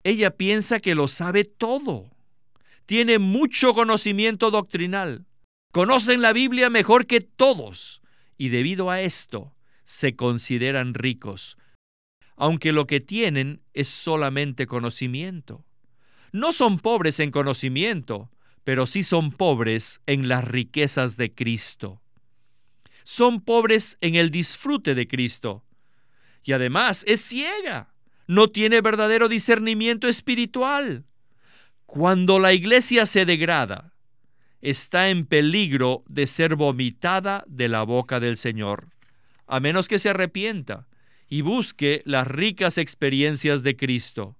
Ella 0.03 0.37
piensa 0.37 0.81
que 0.81 0.95
lo 0.95 1.09
sabe 1.09 1.45
todo. 1.45 2.11
Tiene 2.87 3.19
mucho 3.19 3.73
conocimiento 3.73 4.51
doctrinal. 4.51 5.25
Conocen 5.73 6.21
la 6.21 6.33
Biblia 6.33 6.69
mejor 6.71 7.07
que 7.07 7.21
todos 7.21 8.03
y 8.37 8.49
debido 8.49 8.91
a 8.91 9.01
esto 9.01 9.55
se 9.85 10.17
consideran 10.17 10.95
ricos, 10.95 11.57
aunque 12.37 12.73
lo 12.73 12.87
que 12.87 13.01
tienen 13.01 13.63
es 13.73 13.89
solamente 13.89 14.67
conocimiento. 14.67 15.65
No 16.33 16.53
son 16.53 16.79
pobres 16.79 17.21
en 17.21 17.31
conocimiento, 17.31 18.31
pero 18.65 18.87
sí 18.87 19.03
son 19.03 19.31
pobres 19.31 20.01
en 20.07 20.29
las 20.29 20.45
riquezas 20.45 21.17
de 21.17 21.33
Cristo. 21.33 22.03
Son 23.05 23.41
pobres 23.41 23.99
en 24.01 24.15
el 24.15 24.31
disfrute 24.31 24.95
de 24.95 25.07
Cristo. 25.07 25.65
Y 26.45 26.53
además 26.53 27.05
es 27.09 27.23
ciega, 27.23 27.89
no 28.27 28.49
tiene 28.49 28.83
verdadero 28.83 29.29
discernimiento 29.29 30.09
espiritual. 30.09 31.05
Cuando 31.87 32.39
la 32.39 32.53
iglesia 32.53 33.07
se 33.07 33.25
degrada, 33.25 33.95
está 34.61 35.09
en 35.09 35.27
peligro 35.27 36.05
de 36.09 36.27
ser 36.27 36.57
vomitada 36.57 37.45
de 37.47 37.69
la 37.69 37.83
boca 37.83 38.21
del 38.21 38.37
Señor, 38.37 38.89
a 39.47 39.61
menos 39.61 39.89
que 39.89 39.99
se 39.99 40.11
arrepienta 40.11 40.87
y 41.29 41.41
busque 41.41 42.03
las 42.05 42.27
ricas 42.27 42.79
experiencias 42.79 43.63
de 43.63 43.77
Cristo. 43.77 44.37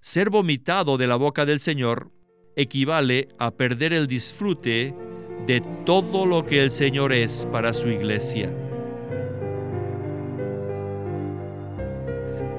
Ser 0.00 0.30
vomitado 0.30 0.96
de 0.98 1.06
la 1.06 1.16
boca 1.16 1.46
del 1.46 1.60
Señor 1.60 2.12
equivale 2.56 3.28
a 3.38 3.52
perder 3.52 3.92
el 3.92 4.06
disfrute 4.06 4.94
de 5.46 5.62
todo 5.84 6.26
lo 6.26 6.44
que 6.44 6.62
el 6.62 6.70
Señor 6.70 7.12
es 7.12 7.46
para 7.50 7.72
su 7.72 7.88
iglesia. 7.88 8.67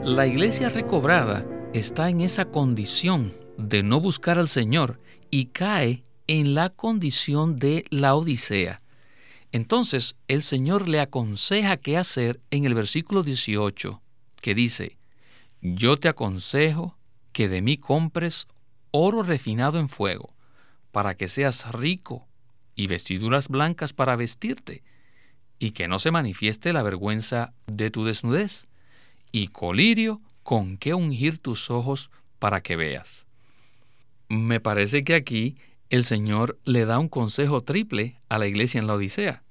La 0.03 0.25
iglesia 0.25 0.69
recobrada 0.69 1.45
está 1.73 2.09
en 2.09 2.21
esa 2.21 2.45
condición 2.45 3.33
de 3.57 3.83
no 3.83 3.99
buscar 3.99 4.39
al 4.39 4.47
Señor 4.47 4.97
y 5.29 5.47
cae 5.47 6.03
en 6.27 6.55
la 6.55 6.69
condición 6.69 7.59
de 7.59 7.83
la 7.89 8.15
Odisea. 8.15 8.81
Entonces 9.51 10.15
el 10.29 10.41
Señor 10.41 10.87
le 10.87 11.01
aconseja 11.01 11.75
qué 11.77 11.97
hacer 11.97 12.39
en 12.49 12.63
el 12.63 12.75
versículo 12.75 13.23
18, 13.23 14.01
que 14.41 14.55
dice, 14.55 14.97
Yo 15.61 15.99
te 15.99 16.07
aconsejo 16.07 16.97
que 17.33 17.49
de 17.49 17.61
mí 17.61 17.77
compres 17.77 18.47
oro 18.91 19.21
refinado 19.21 19.79
en 19.79 19.89
fuego, 19.89 20.33
para 20.93 21.15
que 21.15 21.27
seas 21.27 21.71
rico, 21.73 22.25
y 22.73 22.87
vestiduras 22.87 23.49
blancas 23.49 23.91
para 23.91 24.15
vestirte, 24.15 24.81
y 25.59 25.71
que 25.71 25.89
no 25.89 25.99
se 25.99 26.11
manifieste 26.11 26.71
la 26.71 26.83
vergüenza 26.83 27.53
de 27.67 27.91
tu 27.91 28.05
desnudez, 28.05 28.68
y 29.31 29.47
colirio 29.47 30.21
con 30.43 30.77
que 30.77 30.93
ungir 30.93 31.39
tus 31.39 31.69
ojos 31.69 32.09
para 32.39 32.61
que 32.61 32.75
veas. 32.75 33.25
Me 34.29 34.59
parece 34.59 35.03
que 35.03 35.15
aquí 35.15 35.57
el 35.89 36.03
Señor 36.03 36.59
le 36.65 36.85
da 36.85 36.99
un 36.99 37.09
consejo 37.09 37.63
triple 37.63 38.19
a 38.29 38.37
la 38.37 38.47
iglesia 38.47 38.79
en 38.79 38.87
la 38.87 38.93
Odisea. 38.93 39.43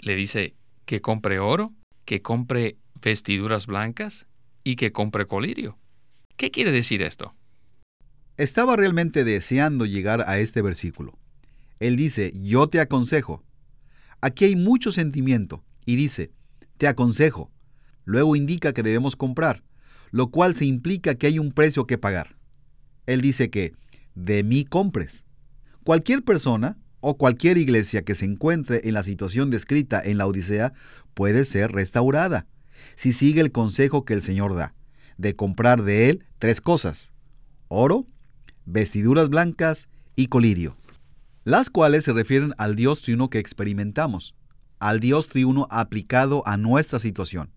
Le 0.00 0.16
dice 0.16 0.54
que 0.86 1.00
compre 1.00 1.38
oro, 1.38 1.72
que 2.04 2.20
compre 2.20 2.76
vestiduras 3.00 3.66
blancas 3.66 4.26
y 4.64 4.74
que 4.74 4.90
compre 4.90 5.26
colirio. 5.26 5.78
¿Qué 6.36 6.50
quiere 6.50 6.72
decir 6.72 7.02
esto? 7.02 7.34
Estaba 8.36 8.74
realmente 8.74 9.22
deseando 9.22 9.86
llegar 9.86 10.24
a 10.26 10.40
este 10.40 10.62
versículo. 10.62 11.16
Él 11.78 11.96
dice, 11.96 12.32
yo 12.34 12.66
te 12.66 12.80
aconsejo. 12.80 13.44
Aquí 14.20 14.46
hay 14.46 14.56
mucho 14.56 14.90
sentimiento 14.90 15.62
y 15.86 15.94
dice, 15.94 16.32
te 16.78 16.88
aconsejo. 16.88 17.51
Luego 18.04 18.36
indica 18.36 18.72
que 18.72 18.82
debemos 18.82 19.16
comprar, 19.16 19.62
lo 20.10 20.30
cual 20.30 20.54
se 20.56 20.64
implica 20.64 21.14
que 21.14 21.26
hay 21.26 21.38
un 21.38 21.52
precio 21.52 21.86
que 21.86 21.98
pagar. 21.98 22.36
Él 23.06 23.20
dice 23.20 23.50
que, 23.50 23.72
de 24.14 24.42
mí 24.42 24.64
compres. 24.64 25.24
Cualquier 25.84 26.22
persona 26.22 26.78
o 27.00 27.16
cualquier 27.16 27.58
iglesia 27.58 28.02
que 28.02 28.14
se 28.14 28.24
encuentre 28.24 28.82
en 28.84 28.94
la 28.94 29.02
situación 29.02 29.50
descrita 29.50 30.00
en 30.02 30.18
la 30.18 30.26
Odisea 30.26 30.72
puede 31.14 31.44
ser 31.44 31.72
restaurada. 31.72 32.46
si 32.96 33.12
sigue 33.12 33.40
el 33.40 33.52
consejo 33.52 34.04
que 34.04 34.12
el 34.12 34.22
Señor 34.22 34.54
da, 34.56 34.74
de 35.16 35.36
comprar 35.36 35.82
de 35.82 36.10
Él 36.10 36.24
tres 36.38 36.60
cosas, 36.60 37.12
oro, 37.68 38.06
vestiduras 38.64 39.28
blancas 39.28 39.88
y 40.16 40.26
colirio, 40.26 40.76
las 41.44 41.70
cuales 41.70 42.04
se 42.04 42.12
refieren 42.12 42.54
al 42.58 42.76
Dios 42.76 43.02
triuno 43.02 43.30
que 43.30 43.38
experimentamos, 43.38 44.34
al 44.78 45.00
Dios 45.00 45.28
triuno 45.28 45.68
aplicado 45.70 46.42
a 46.46 46.56
nuestra 46.56 46.98
situación. 46.98 47.50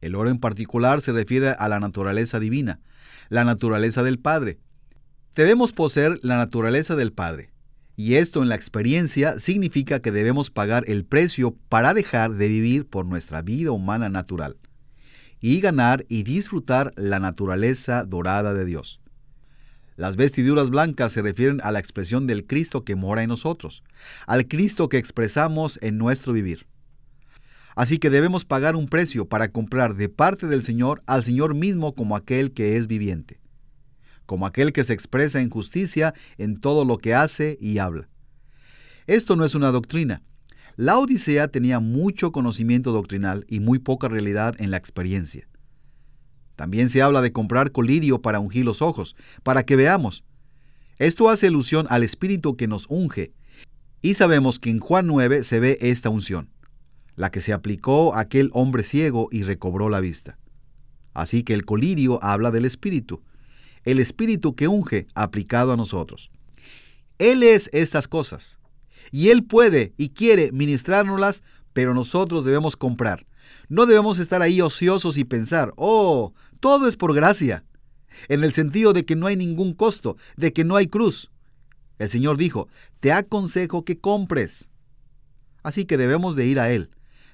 El 0.00 0.14
oro 0.14 0.30
en 0.30 0.38
particular 0.38 1.02
se 1.02 1.12
refiere 1.12 1.50
a 1.50 1.68
la 1.68 1.80
naturaleza 1.80 2.40
divina, 2.40 2.80
la 3.28 3.44
naturaleza 3.44 4.02
del 4.02 4.18
Padre. 4.18 4.58
Debemos 5.34 5.72
poseer 5.72 6.18
la 6.22 6.36
naturaleza 6.36 6.96
del 6.96 7.12
Padre, 7.12 7.50
y 7.96 8.14
esto 8.14 8.42
en 8.42 8.48
la 8.48 8.54
experiencia 8.54 9.38
significa 9.38 10.00
que 10.00 10.10
debemos 10.10 10.50
pagar 10.50 10.84
el 10.86 11.04
precio 11.04 11.54
para 11.68 11.92
dejar 11.92 12.32
de 12.32 12.48
vivir 12.48 12.86
por 12.86 13.04
nuestra 13.04 13.42
vida 13.42 13.72
humana 13.72 14.08
natural 14.08 14.56
y 15.40 15.60
ganar 15.60 16.04
y 16.08 16.22
disfrutar 16.22 16.92
la 16.96 17.18
naturaleza 17.18 18.04
dorada 18.04 18.54
de 18.54 18.64
Dios. 18.64 19.00
Las 19.96 20.16
vestiduras 20.16 20.70
blancas 20.70 21.12
se 21.12 21.20
refieren 21.20 21.60
a 21.62 21.70
la 21.72 21.78
expresión 21.78 22.26
del 22.26 22.46
Cristo 22.46 22.84
que 22.84 22.96
mora 22.96 23.22
en 23.22 23.28
nosotros, 23.28 23.82
al 24.26 24.48
Cristo 24.48 24.88
que 24.88 24.96
expresamos 24.96 25.78
en 25.82 25.98
nuestro 25.98 26.32
vivir. 26.32 26.66
Así 27.76 27.98
que 27.98 28.10
debemos 28.10 28.44
pagar 28.44 28.76
un 28.76 28.88
precio 28.88 29.26
para 29.28 29.48
comprar 29.48 29.94
de 29.94 30.08
parte 30.08 30.46
del 30.46 30.62
Señor 30.62 31.02
al 31.06 31.24
Señor 31.24 31.54
mismo 31.54 31.94
como 31.94 32.16
aquel 32.16 32.52
que 32.52 32.76
es 32.76 32.88
viviente, 32.88 33.40
como 34.26 34.46
aquel 34.46 34.72
que 34.72 34.84
se 34.84 34.92
expresa 34.92 35.40
en 35.40 35.50
justicia 35.50 36.14
en 36.38 36.60
todo 36.60 36.84
lo 36.84 36.98
que 36.98 37.14
hace 37.14 37.58
y 37.60 37.78
habla. 37.78 38.08
Esto 39.06 39.36
no 39.36 39.44
es 39.44 39.54
una 39.54 39.70
doctrina. 39.70 40.22
La 40.76 40.98
Odisea 40.98 41.48
tenía 41.48 41.80
mucho 41.80 42.32
conocimiento 42.32 42.92
doctrinal 42.92 43.44
y 43.48 43.60
muy 43.60 43.78
poca 43.78 44.08
realidad 44.08 44.54
en 44.58 44.70
la 44.70 44.76
experiencia. 44.76 45.46
También 46.56 46.88
se 46.88 47.02
habla 47.02 47.22
de 47.22 47.32
comprar 47.32 47.72
colirio 47.72 48.20
para 48.20 48.40
ungir 48.40 48.64
los 48.64 48.82
ojos, 48.82 49.16
para 49.42 49.62
que 49.62 49.76
veamos. 49.76 50.24
Esto 50.98 51.30
hace 51.30 51.46
alusión 51.46 51.86
al 51.88 52.02
Espíritu 52.02 52.56
que 52.56 52.68
nos 52.68 52.86
unge, 52.88 53.32
y 54.02 54.14
sabemos 54.14 54.58
que 54.58 54.70
en 54.70 54.78
Juan 54.78 55.06
9 55.06 55.44
se 55.44 55.60
ve 55.60 55.78
esta 55.80 56.10
unción, 56.10 56.50
la 57.20 57.30
que 57.30 57.42
se 57.42 57.52
aplicó 57.52 58.14
a 58.14 58.20
aquel 58.20 58.48
hombre 58.54 58.82
ciego 58.82 59.28
y 59.30 59.42
recobró 59.42 59.90
la 59.90 60.00
vista. 60.00 60.38
Así 61.12 61.42
que 61.42 61.52
el 61.52 61.66
colirio 61.66 62.18
habla 62.24 62.50
del 62.50 62.64
Espíritu, 62.64 63.20
el 63.84 63.98
Espíritu 63.98 64.54
que 64.54 64.68
unge 64.68 65.06
aplicado 65.14 65.70
a 65.70 65.76
nosotros. 65.76 66.30
Él 67.18 67.42
es 67.42 67.68
estas 67.74 68.08
cosas, 68.08 68.58
y 69.12 69.28
Él 69.28 69.44
puede 69.44 69.92
y 69.98 70.08
quiere 70.08 70.50
ministrárnoslas, 70.52 71.42
pero 71.74 71.92
nosotros 71.92 72.46
debemos 72.46 72.74
comprar. 72.74 73.26
No 73.68 73.84
debemos 73.84 74.18
estar 74.18 74.40
ahí 74.40 74.62
ociosos 74.62 75.18
y 75.18 75.24
pensar, 75.24 75.74
oh, 75.76 76.32
todo 76.58 76.88
es 76.88 76.96
por 76.96 77.14
gracia, 77.14 77.64
en 78.28 78.44
el 78.44 78.54
sentido 78.54 78.94
de 78.94 79.04
que 79.04 79.14
no 79.14 79.26
hay 79.26 79.36
ningún 79.36 79.74
costo, 79.74 80.16
de 80.38 80.54
que 80.54 80.64
no 80.64 80.74
hay 80.74 80.86
cruz. 80.86 81.30
El 81.98 82.08
Señor 82.08 82.38
dijo, 82.38 82.68
te 82.98 83.12
aconsejo 83.12 83.84
que 83.84 83.98
compres. 83.98 84.70
Así 85.62 85.84
que 85.84 85.98
debemos 85.98 86.34
de 86.34 86.46
ir 86.46 86.58
a 86.58 86.70
Él. 86.70 86.88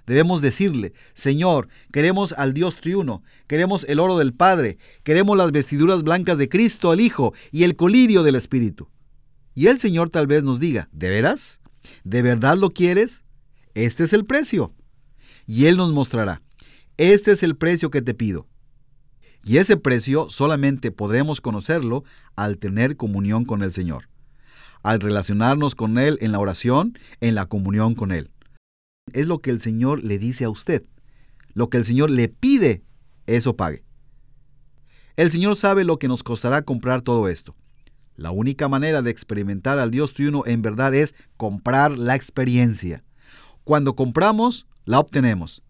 Debemos 0.06 0.40
decirle, 0.40 0.92
Señor, 1.14 1.68
queremos 1.92 2.32
al 2.32 2.54
Dios 2.54 2.76
triuno, 2.76 3.22
queremos 3.48 3.84
el 3.88 3.98
oro 3.98 4.16
del 4.18 4.32
Padre, 4.32 4.78
queremos 5.02 5.36
las 5.36 5.50
vestiduras 5.50 6.04
blancas 6.04 6.38
de 6.38 6.48
Cristo 6.48 6.92
el 6.92 7.00
Hijo 7.00 7.34
y 7.50 7.64
el 7.64 7.75
colirio 7.75 8.22
del 8.22 8.36
Espíritu. 8.36 8.88
Y 9.54 9.66
el 9.66 9.78
Señor 9.78 10.10
tal 10.10 10.26
vez 10.26 10.42
nos 10.42 10.60
diga, 10.60 10.88
¿de 10.92 11.08
veras? 11.08 11.60
¿De 12.04 12.22
verdad 12.22 12.56
lo 12.56 12.70
quieres? 12.70 13.25
Este 13.75 14.04
es 14.04 14.12
el 14.12 14.25
precio. 14.25 14.72
Y 15.46 15.66
Él 15.66 15.76
nos 15.76 15.92
mostrará, 15.92 16.42
este 16.96 17.32
es 17.32 17.42
el 17.42 17.56
precio 17.56 17.90
que 17.90 18.02
te 18.02 18.14
pido. 18.14 18.46
Y 19.44 19.58
ese 19.58 19.76
precio 19.76 20.28
solamente 20.28 20.90
podremos 20.90 21.40
conocerlo 21.40 22.04
al 22.36 22.58
tener 22.58 22.96
comunión 22.96 23.44
con 23.44 23.62
el 23.62 23.72
Señor, 23.72 24.09
al 24.83 25.00
relacionarnos 25.00 25.74
con 25.74 25.98
Él 25.98 26.18
en 26.20 26.33
la 26.33 26.38
oración, 26.38 26.98
en 27.20 27.35
la 27.35 27.46
comunión 27.46 27.94
con 27.94 28.12
Él. 28.12 28.31
Es 29.12 29.27
lo 29.27 29.38
que 29.38 29.51
el 29.51 29.61
Señor 29.61 30.05
le 30.05 30.19
dice 30.19 30.45
a 30.45 30.51
usted. 30.51 30.85
Lo 31.55 31.71
que 31.71 31.79
el 31.79 31.85
Señor 31.85 32.11
le 32.11 32.29
pide, 32.29 32.83
eso 33.27 33.57
pague. 33.57 33.83
El 35.16 35.31
Señor 35.31 35.57
sabe 35.57 35.85
lo 35.85 35.99
que 35.99 36.09
nos 36.09 36.23
costará 36.23 36.62
comprar 36.62 37.01
todo 37.01 37.29
esto. 37.29 37.57
La 38.16 38.31
única 38.31 38.69
manera 38.69 39.01
de 39.01 39.11
experimentar 39.11 39.79
al 39.79 39.90
Dios 39.90 40.12
triuno 40.12 40.42
en 40.45 40.61
verdad 40.61 40.95
es 40.95 41.14
comprar 41.38 41.99
la 41.99 42.14
experiencia. 42.14 43.05
Cuando 43.64 43.97
compramos, 43.97 44.66
la 44.85 44.99
obtenemos. 44.99 45.62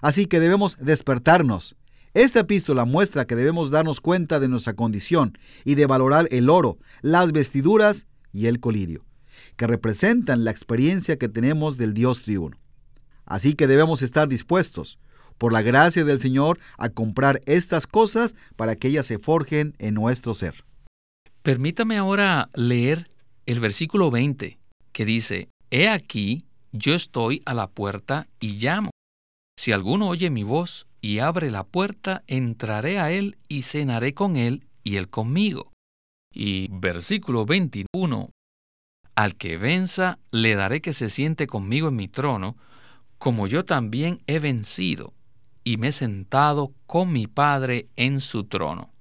Así 0.00 0.26
que 0.26 0.40
debemos 0.40 0.78
despertarnos 0.80 1.76
esta 2.14 2.40
epístola 2.40 2.86
muestra 2.86 3.26
que 3.26 3.36
debemos 3.36 3.70
darnos 3.70 4.00
cuenta 4.00 4.40
de 4.40 4.48
nuestra 4.48 4.72
condición 4.72 5.36
y 5.66 5.74
de 5.74 5.84
valorar 5.84 6.28
el 6.30 6.48
oro, 6.48 6.78
las 7.02 7.32
vestiduras 7.32 8.06
y 8.32 8.46
el 8.46 8.58
colirio, 8.58 9.04
que 9.56 9.66
representan 9.66 10.44
la 10.44 10.50
experiencia 10.50 11.18
que 11.18 11.28
tenemos 11.28 11.76
del 11.76 11.92
Dios 11.92 12.22
triuno. 12.22 12.56
Así 13.26 13.54
que 13.54 13.66
debemos 13.66 14.02
estar 14.02 14.28
dispuestos, 14.28 14.98
por 15.36 15.52
la 15.52 15.62
gracia 15.62 16.04
del 16.04 16.20
Señor, 16.20 16.58
a 16.78 16.88
comprar 16.88 17.40
estas 17.46 17.86
cosas 17.86 18.34
para 18.56 18.74
que 18.76 18.88
ellas 18.88 19.06
se 19.06 19.18
forjen 19.18 19.74
en 19.78 19.94
nuestro 19.94 20.32
ser. 20.32 20.64
Permítame 21.42 21.98
ahora 21.98 22.48
leer 22.54 23.08
el 23.44 23.60
versículo 23.60 24.10
20, 24.10 24.58
que 24.92 25.04
dice, 25.04 25.48
He 25.70 25.88
aquí, 25.88 26.46
yo 26.72 26.94
estoy 26.94 27.42
a 27.44 27.54
la 27.54 27.68
puerta 27.68 28.28
y 28.40 28.58
llamo. 28.58 28.90
Si 29.58 29.72
alguno 29.72 30.08
oye 30.08 30.30
mi 30.30 30.42
voz 30.42 30.86
y 31.00 31.18
abre 31.18 31.50
la 31.50 31.64
puerta, 31.64 32.22
entraré 32.26 32.98
a 32.98 33.12
él 33.12 33.36
y 33.48 33.62
cenaré 33.62 34.14
con 34.14 34.36
él 34.36 34.66
y 34.84 34.96
él 34.96 35.08
conmigo. 35.08 35.72
Y 36.32 36.68
versículo 36.70 37.46
21, 37.46 38.30
al 39.14 39.36
que 39.36 39.56
venza, 39.56 40.18
le 40.30 40.54
daré 40.54 40.80
que 40.80 40.92
se 40.92 41.08
siente 41.08 41.46
conmigo 41.46 41.88
en 41.88 41.96
mi 41.96 42.08
trono, 42.08 42.56
como 43.18 43.46
yo 43.46 43.64
también 43.64 44.22
he 44.26 44.38
vencido 44.38 45.14
y 45.64 45.78
me 45.78 45.88
he 45.88 45.92
sentado 45.92 46.72
con 46.86 47.12
mi 47.12 47.26
Padre 47.26 47.88
en 47.96 48.20
su 48.20 48.44
trono. 48.44 48.92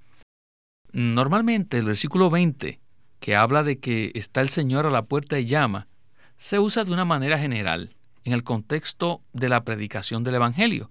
Normalmente 0.91 1.77
el 1.77 1.85
versículo 1.85 2.29
20, 2.29 2.79
que 3.19 3.35
habla 3.35 3.63
de 3.63 3.79
que 3.79 4.11
está 4.15 4.41
el 4.41 4.49
Señor 4.49 4.85
a 4.85 4.91
la 4.91 5.05
puerta 5.05 5.39
y 5.39 5.45
llama, 5.45 5.87
se 6.37 6.59
usa 6.59 6.83
de 6.83 6.91
una 6.91 7.05
manera 7.05 7.37
general 7.37 7.93
en 8.23 8.33
el 8.33 8.43
contexto 8.43 9.21
de 9.33 9.49
la 9.49 9.63
predicación 9.63 10.23
del 10.23 10.35
Evangelio, 10.35 10.89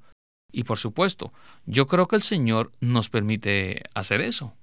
y 0.53 0.63
por 0.63 0.79
supuesto, 0.79 1.33
yo 1.67 1.87
creo 1.87 2.07
que 2.07 2.17
el 2.17 2.23
Señor 2.23 2.71
nos 2.81 3.11
permite 3.11 3.83
hacer 3.95 4.21
eso. 4.21 4.55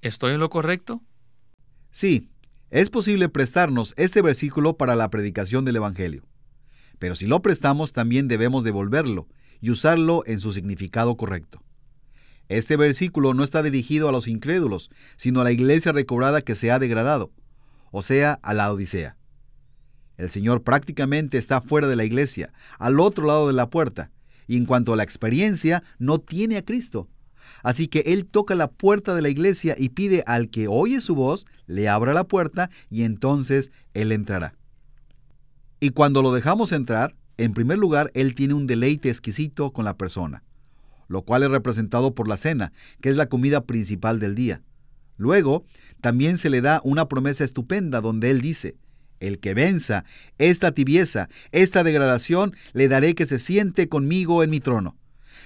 ¿Estoy 0.00 0.34
en 0.34 0.40
lo 0.40 0.50
correcto? 0.50 1.02
Sí, 1.90 2.30
es 2.70 2.90
posible 2.90 3.28
prestarnos 3.28 3.92
este 3.96 4.22
versículo 4.22 4.76
para 4.76 4.94
la 4.94 5.10
predicación 5.10 5.64
del 5.64 5.76
Evangelio. 5.76 6.22
Pero 6.98 7.16
si 7.16 7.26
lo 7.26 7.42
prestamos, 7.42 7.92
también 7.92 8.28
debemos 8.28 8.64
devolverlo 8.64 9.26
y 9.60 9.70
usarlo 9.70 10.22
en 10.26 10.40
su 10.40 10.52
significado 10.52 11.16
correcto. 11.16 11.62
Este 12.48 12.76
versículo 12.76 13.34
no 13.34 13.42
está 13.42 13.62
dirigido 13.62 14.08
a 14.08 14.12
los 14.12 14.28
incrédulos, 14.28 14.90
sino 15.16 15.40
a 15.40 15.44
la 15.44 15.52
iglesia 15.52 15.92
recobrada 15.92 16.42
que 16.42 16.54
se 16.54 16.70
ha 16.70 16.78
degradado, 16.78 17.32
o 17.90 18.02
sea, 18.02 18.38
a 18.42 18.54
la 18.54 18.72
Odisea. 18.72 19.16
El 20.16 20.30
Señor 20.30 20.62
prácticamente 20.62 21.38
está 21.38 21.60
fuera 21.60 21.88
de 21.88 21.96
la 21.96 22.04
iglesia, 22.04 22.52
al 22.78 23.00
otro 23.00 23.26
lado 23.26 23.48
de 23.48 23.52
la 23.52 23.68
puerta, 23.68 24.10
y 24.46 24.56
en 24.56 24.64
cuanto 24.64 24.92
a 24.92 24.96
la 24.96 25.02
experiencia, 25.02 25.82
no 25.98 26.18
tiene 26.18 26.56
a 26.56 26.64
Cristo. 26.64 27.08
Así 27.62 27.88
que 27.88 28.00
Él 28.06 28.26
toca 28.26 28.54
la 28.54 28.70
puerta 28.70 29.14
de 29.14 29.22
la 29.22 29.28
iglesia 29.28 29.74
y 29.76 29.90
pide 29.90 30.22
al 30.26 30.48
que 30.48 30.68
oye 30.68 31.00
su 31.00 31.14
voz, 31.14 31.46
le 31.66 31.88
abra 31.88 32.14
la 32.14 32.24
puerta 32.24 32.70
y 32.90 33.02
entonces 33.02 33.72
Él 33.92 34.12
entrará. 34.12 34.54
Y 35.78 35.90
cuando 35.90 36.22
lo 36.22 36.32
dejamos 36.32 36.72
entrar, 36.72 37.14
en 37.36 37.52
primer 37.52 37.78
lugar, 37.78 38.10
Él 38.14 38.34
tiene 38.34 38.54
un 38.54 38.66
deleite 38.66 39.10
exquisito 39.10 39.72
con 39.72 39.84
la 39.84 39.96
persona, 39.96 40.42
lo 41.08 41.22
cual 41.22 41.42
es 41.42 41.50
representado 41.50 42.14
por 42.14 42.28
la 42.28 42.38
cena, 42.38 42.72
que 43.00 43.10
es 43.10 43.16
la 43.16 43.26
comida 43.26 43.64
principal 43.64 44.18
del 44.18 44.34
día. 44.34 44.62
Luego, 45.18 45.64
también 46.00 46.38
se 46.38 46.50
le 46.50 46.60
da 46.62 46.80
una 46.82 47.08
promesa 47.08 47.44
estupenda 47.44 48.00
donde 48.00 48.30
Él 48.30 48.40
dice, 48.40 48.76
el 49.20 49.38
que 49.38 49.54
venza 49.54 50.04
esta 50.38 50.72
tibieza, 50.72 51.28
esta 51.52 51.84
degradación, 51.84 52.54
le 52.72 52.88
daré 52.88 53.14
que 53.14 53.26
se 53.26 53.38
siente 53.38 53.88
conmigo 53.88 54.42
en 54.42 54.50
mi 54.50 54.60
trono. 54.60 54.96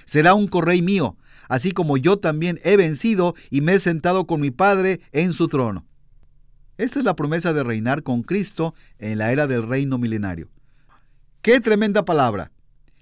Será 0.05 0.33
un 0.33 0.47
correy 0.47 0.81
mío, 0.81 1.17
así 1.49 1.71
como 1.71 1.97
yo 1.97 2.19
también 2.19 2.59
he 2.63 2.77
vencido 2.77 3.35
y 3.49 3.61
me 3.61 3.73
he 3.73 3.79
sentado 3.79 4.27
con 4.27 4.41
mi 4.41 4.51
Padre 4.51 5.01
en 5.11 5.33
su 5.33 5.47
trono. 5.47 5.85
Esta 6.81 6.97
es 6.97 7.05
la 7.05 7.15
promesa 7.15 7.53
de 7.53 7.61
reinar 7.61 8.01
con 8.01 8.23
Cristo 8.23 8.73
en 8.97 9.19
la 9.19 9.31
era 9.31 9.45
del 9.45 9.67
reino 9.67 9.99
milenario. 9.99 10.49
¡Qué 11.43 11.59
tremenda 11.59 12.05
palabra! 12.05 12.51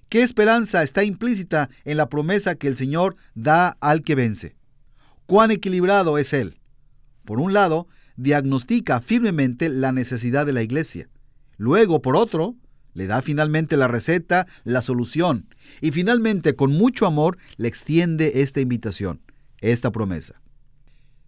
¿Qué 0.10 0.22
esperanza 0.22 0.84
está 0.84 1.06
implícita 1.06 1.70
en 1.86 1.96
la 1.96 2.10
promesa 2.10 2.56
que 2.56 2.68
el 2.68 2.76
Señor 2.76 3.16
da 3.36 3.78
al 3.80 4.04
que 4.04 4.16
vence? 4.16 4.58
¿Cuán 5.28 5.52
equilibrado 5.52 6.18
es 6.18 6.34
Él? 6.34 6.60
Por 7.24 7.40
un 7.40 7.54
lado, 7.54 7.88
diagnostica 8.18 9.00
firmemente 9.00 9.70
la 9.70 9.94
necesidad 9.94 10.46
de 10.46 10.52
la 10.52 10.62
iglesia. 10.62 11.08
Luego, 11.56 12.02
por 12.02 12.18
otro, 12.18 12.58
le 12.94 13.08
da 13.08 13.22
finalmente 13.22 13.78
la 13.78 13.88
receta, 13.88 14.46
la 14.66 14.82
solución, 14.82 15.56
y 15.80 15.92
finalmente 15.92 16.54
con 16.54 16.74
mucho 16.74 17.06
amor 17.06 17.38
le 17.56 17.70
extiende 17.70 18.42
esta 18.42 18.60
invitación, 18.60 19.22
esta 19.62 19.90
promesa. 19.90 20.42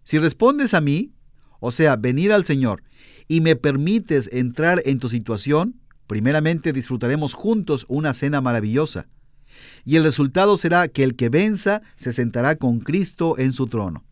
Si 0.04 0.18
respondes 0.18 0.74
a 0.74 0.82
mí, 0.82 1.14
o 1.62 1.70
sea, 1.70 1.94
venir 1.94 2.32
al 2.32 2.44
Señor, 2.44 2.82
y 3.28 3.40
me 3.40 3.54
permites 3.54 4.28
entrar 4.32 4.82
en 4.84 4.98
tu 4.98 5.08
situación, 5.08 5.80
primeramente 6.08 6.72
disfrutaremos 6.72 7.34
juntos 7.34 7.86
una 7.88 8.14
cena 8.14 8.40
maravillosa. 8.40 9.06
Y 9.84 9.94
el 9.94 10.02
resultado 10.02 10.56
será 10.56 10.88
que 10.88 11.04
el 11.04 11.14
que 11.14 11.28
venza 11.28 11.80
se 11.94 12.12
sentará 12.12 12.56
con 12.56 12.80
Cristo 12.80 13.38
en 13.38 13.52
su 13.52 13.68
trono, 13.68 14.04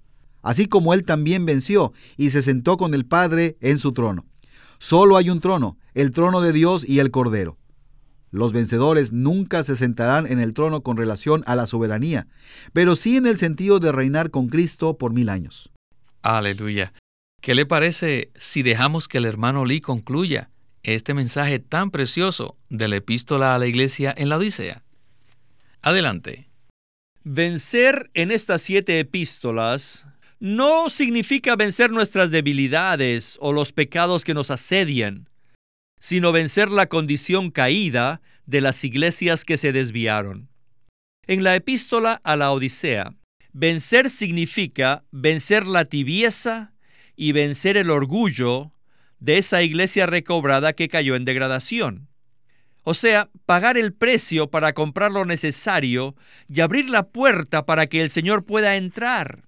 así 0.43 0.67
como 0.67 0.95
Él 0.95 1.05
también 1.05 1.45
venció 1.45 1.93
y 2.17 2.31
se 2.31 2.41
sentó 2.41 2.77
con 2.77 2.95
el 2.95 3.05
Padre 3.05 3.57
en 3.61 3.79
su 3.79 3.93
trono. 3.93 4.25
Solo 4.79 5.17
hay 5.17 5.29
un 5.29 5.41
trono, 5.41 5.77
el 5.95 6.13
trono 6.13 6.41
de 6.41 6.53
Dios 6.53 6.89
y 6.89 7.01
el 7.01 7.11
Cordero. 7.11 7.59
Los 8.31 8.53
vencedores 8.53 9.11
nunca 9.11 9.65
se 9.65 9.75
sentarán 9.75 10.29
en 10.29 10.39
el 10.39 10.55
trono 10.55 10.83
con 10.83 10.97
relación 10.97 11.43
a 11.47 11.57
la 11.57 11.67
soberanía, 11.67 12.29
pero 12.73 12.95
sí 12.95 13.17
en 13.17 13.27
el 13.27 13.39
sentido 13.39 13.81
de 13.81 13.91
reinar 13.91 14.31
con 14.31 14.47
Cristo 14.47 14.97
por 14.97 15.13
mil 15.13 15.29
años. 15.29 15.73
Aleluya. 16.23 16.93
¿Qué 17.41 17.55
le 17.55 17.65
parece 17.65 18.31
si 18.35 18.63
dejamos 18.63 19.09
que 19.09 19.19
el 19.19 19.25
hermano 19.25 19.65
Lee 19.65 19.81
concluya 19.81 20.51
este 20.83 21.15
mensaje 21.15 21.59
tan 21.59 21.91
precioso 21.91 22.59
de 22.69 22.89
la 22.89 22.97
epístola 22.97 23.55
a 23.55 23.59
la 23.59 23.67
iglesia 23.67 24.15
en 24.17 24.29
la 24.29 24.37
Odisea? 24.37 24.83
Adelante. 25.81 26.51
Vencer 27.25 28.11
en 28.13 28.31
estas 28.31 28.61
siete 28.61 28.99
epístolas 28.99 30.07
no 30.39 30.91
significa 30.91 31.57
vencer 31.57 31.91
nuestras 31.91 32.31
debilidades 32.31 33.39
o 33.41 33.53
los 33.53 33.73
pecados 33.73 34.25
que 34.25 34.35
nos 34.35 34.51
asedian, 34.51 35.29
sino 35.99 36.33
vencer 36.33 36.71
la 36.71 36.87
condición 36.87 37.51
caída 37.51 38.21
de 38.45 38.61
las 38.61 38.85
iglesias 38.85 39.47
que 39.47 39.57
se 39.57 39.73
desviaron. 39.73 40.51
En 41.27 41.43
la 41.45 41.57
epístola 41.57 42.21
a 42.23 42.37
la 42.37 42.53
Odisea, 42.53 43.15
vencer 43.53 44.11
significa 44.11 45.05
vencer 45.11 45.67
la 45.67 45.87
tibieza 45.87 46.75
y 47.21 47.33
vencer 47.33 47.77
el 47.77 47.91
orgullo 47.91 48.73
de 49.19 49.37
esa 49.37 49.63
iglesia 49.63 50.07
recobrada 50.07 50.73
que 50.73 50.89
cayó 50.89 51.17
en 51.17 51.27
degradación. 51.27 52.09
O 52.83 52.95
sea, 52.95 53.29
pagar 53.45 53.77
el 53.77 53.93
precio 53.93 54.49
para 54.51 54.73
comprar 54.73 55.11
lo 55.11 55.27
necesario 55.27 56.17
y 56.49 56.63
abrir 56.63 56.89
la 56.89 57.09
puerta 57.09 57.67
para 57.67 57.87
que 57.89 58.01
el 58.01 58.09
Señor 58.09 58.47
pueda 58.47 58.77
entrar. 58.77 59.43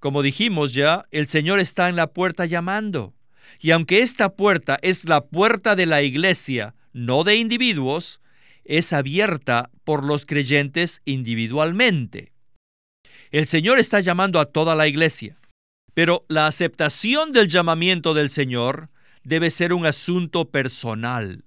Como 0.00 0.20
dijimos 0.20 0.74
ya, 0.74 1.06
el 1.10 1.28
Señor 1.28 1.60
está 1.60 1.88
en 1.88 1.96
la 1.96 2.08
puerta 2.08 2.44
llamando. 2.44 3.14
Y 3.58 3.70
aunque 3.70 4.02
esta 4.02 4.34
puerta 4.34 4.78
es 4.82 5.08
la 5.08 5.24
puerta 5.24 5.76
de 5.76 5.86
la 5.86 6.02
iglesia, 6.02 6.74
no 6.92 7.24
de 7.24 7.36
individuos, 7.36 8.20
es 8.66 8.92
abierta 8.92 9.70
por 9.82 10.04
los 10.04 10.26
creyentes 10.26 11.00
individualmente. 11.06 12.34
El 13.30 13.46
Señor 13.46 13.78
está 13.78 14.00
llamando 14.00 14.40
a 14.40 14.44
toda 14.44 14.76
la 14.76 14.88
iglesia, 14.88 15.39
pero 15.94 16.24
la 16.28 16.46
aceptación 16.46 17.32
del 17.32 17.48
llamamiento 17.48 18.14
del 18.14 18.30
Señor 18.30 18.90
debe 19.24 19.50
ser 19.50 19.72
un 19.72 19.86
asunto 19.86 20.50
personal. 20.50 21.44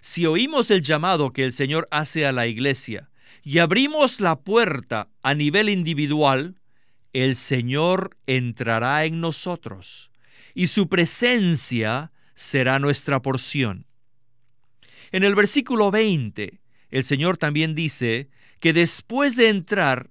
Si 0.00 0.26
oímos 0.26 0.70
el 0.70 0.82
llamado 0.82 1.32
que 1.32 1.44
el 1.44 1.52
Señor 1.52 1.86
hace 1.90 2.26
a 2.26 2.32
la 2.32 2.46
iglesia 2.46 3.10
y 3.44 3.58
abrimos 3.58 4.20
la 4.20 4.40
puerta 4.40 5.08
a 5.22 5.34
nivel 5.34 5.68
individual, 5.68 6.56
el 7.12 7.36
Señor 7.36 8.16
entrará 8.26 9.04
en 9.04 9.20
nosotros 9.20 10.10
y 10.54 10.68
su 10.68 10.88
presencia 10.88 12.12
será 12.34 12.78
nuestra 12.78 13.20
porción. 13.22 13.86
En 15.12 15.24
el 15.24 15.34
versículo 15.34 15.90
20, 15.90 16.60
el 16.90 17.04
Señor 17.04 17.36
también 17.38 17.74
dice 17.74 18.30
que 18.60 18.72
después 18.72 19.36
de 19.36 19.48
entrar 19.48 20.10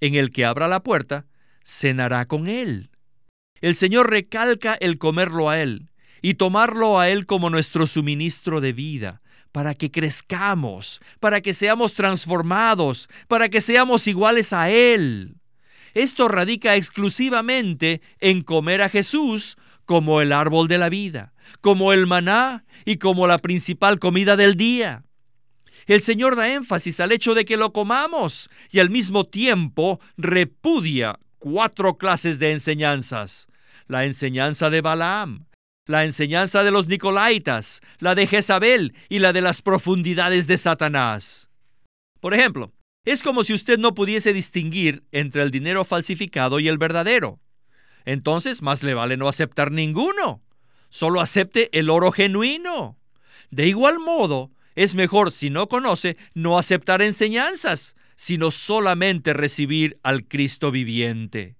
en 0.00 0.14
el 0.14 0.30
que 0.30 0.44
abra 0.44 0.68
la 0.68 0.82
puerta, 0.82 1.26
cenará 1.64 2.26
con 2.26 2.48
él. 2.48 2.90
El 3.60 3.74
Señor 3.74 4.10
recalca 4.10 4.74
el 4.74 4.98
comerlo 4.98 5.48
a 5.48 5.60
Él 5.60 5.90
y 6.22 6.34
tomarlo 6.34 6.98
a 6.98 7.08
Él 7.08 7.26
como 7.26 7.50
nuestro 7.50 7.86
suministro 7.86 8.60
de 8.60 8.72
vida, 8.72 9.22
para 9.52 9.74
que 9.74 9.90
crezcamos, 9.90 11.00
para 11.20 11.40
que 11.40 11.54
seamos 11.54 11.94
transformados, 11.94 13.08
para 13.28 13.48
que 13.48 13.60
seamos 13.60 14.06
iguales 14.06 14.52
a 14.52 14.70
Él. 14.70 15.36
Esto 15.94 16.28
radica 16.28 16.76
exclusivamente 16.76 18.02
en 18.20 18.42
comer 18.42 18.82
a 18.82 18.90
Jesús 18.90 19.56
como 19.86 20.20
el 20.20 20.32
árbol 20.32 20.68
de 20.68 20.78
la 20.78 20.90
vida, 20.90 21.32
como 21.62 21.92
el 21.92 22.06
maná 22.06 22.64
y 22.84 22.98
como 22.98 23.26
la 23.26 23.38
principal 23.38 23.98
comida 23.98 24.36
del 24.36 24.56
día. 24.56 25.04
El 25.86 26.02
Señor 26.02 26.36
da 26.36 26.52
énfasis 26.52 27.00
al 27.00 27.12
hecho 27.12 27.34
de 27.34 27.44
que 27.44 27.56
lo 27.56 27.72
comamos 27.72 28.50
y 28.70 28.80
al 28.80 28.90
mismo 28.90 29.24
tiempo 29.24 30.00
repudia 30.16 31.18
cuatro 31.38 31.96
clases 31.96 32.38
de 32.38 32.52
enseñanzas. 32.52 33.48
La 33.86 34.04
enseñanza 34.04 34.70
de 34.70 34.80
Balaam, 34.80 35.46
la 35.86 36.04
enseñanza 36.04 36.64
de 36.64 36.70
los 36.70 36.88
Nicolaitas, 36.88 37.80
la 37.98 38.14
de 38.14 38.26
Jezabel 38.26 38.94
y 39.08 39.20
la 39.20 39.32
de 39.32 39.40
las 39.40 39.62
profundidades 39.62 40.46
de 40.46 40.58
Satanás. 40.58 41.48
Por 42.20 42.34
ejemplo, 42.34 42.72
es 43.04 43.22
como 43.22 43.44
si 43.44 43.54
usted 43.54 43.78
no 43.78 43.94
pudiese 43.94 44.32
distinguir 44.32 45.04
entre 45.12 45.42
el 45.42 45.52
dinero 45.52 45.84
falsificado 45.84 46.58
y 46.58 46.66
el 46.68 46.78
verdadero. 46.78 47.38
Entonces, 48.04 48.62
más 48.62 48.82
le 48.82 48.94
vale 48.94 49.16
no 49.16 49.28
aceptar 49.28 49.70
ninguno. 49.70 50.42
Solo 50.88 51.20
acepte 51.20 51.76
el 51.78 51.90
oro 51.90 52.10
genuino. 52.10 52.98
De 53.50 53.68
igual 53.68 54.00
modo, 54.00 54.50
es 54.74 54.94
mejor, 54.94 55.30
si 55.30 55.50
no 55.50 55.68
conoce, 55.68 56.16
no 56.34 56.58
aceptar 56.58 57.00
enseñanzas, 57.00 57.96
sino 58.16 58.50
solamente 58.50 59.32
recibir 59.34 60.00
al 60.02 60.26
Cristo 60.26 60.70
viviente. 60.70 61.56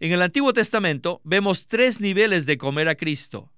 En 0.00 0.12
el 0.12 0.22
Antiguo 0.22 0.52
Testamento 0.52 1.20
vemos 1.24 1.66
tres 1.66 2.00
niveles 2.00 2.46
de 2.46 2.56
comer 2.56 2.88
a 2.88 2.94
Cristo. 2.94 3.52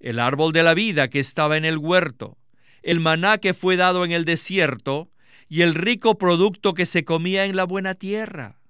El 0.00 0.18
árbol 0.18 0.52
de 0.52 0.64
la 0.64 0.74
vida 0.74 1.08
que 1.08 1.20
estaba 1.20 1.56
en 1.56 1.64
el 1.64 1.78
huerto, 1.78 2.36
el 2.82 3.00
maná 3.00 3.38
que 3.38 3.54
fue 3.54 3.76
dado 3.76 4.04
en 4.04 4.12
el 4.12 4.24
desierto 4.24 5.10
y 5.48 5.62
el 5.62 5.74
rico 5.74 6.18
producto 6.18 6.74
que 6.74 6.86
se 6.86 7.04
comía 7.04 7.44
en 7.44 7.54
la 7.54 7.64
buena 7.64 7.94
tierra. 7.94 8.60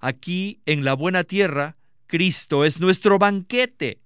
Aquí, 0.00 0.60
en 0.66 0.84
la 0.84 0.94
buena 0.94 1.24
tierra, 1.24 1.76
Cristo 2.06 2.64
es 2.64 2.80
nuestro 2.80 3.18
banquete. 3.18 4.00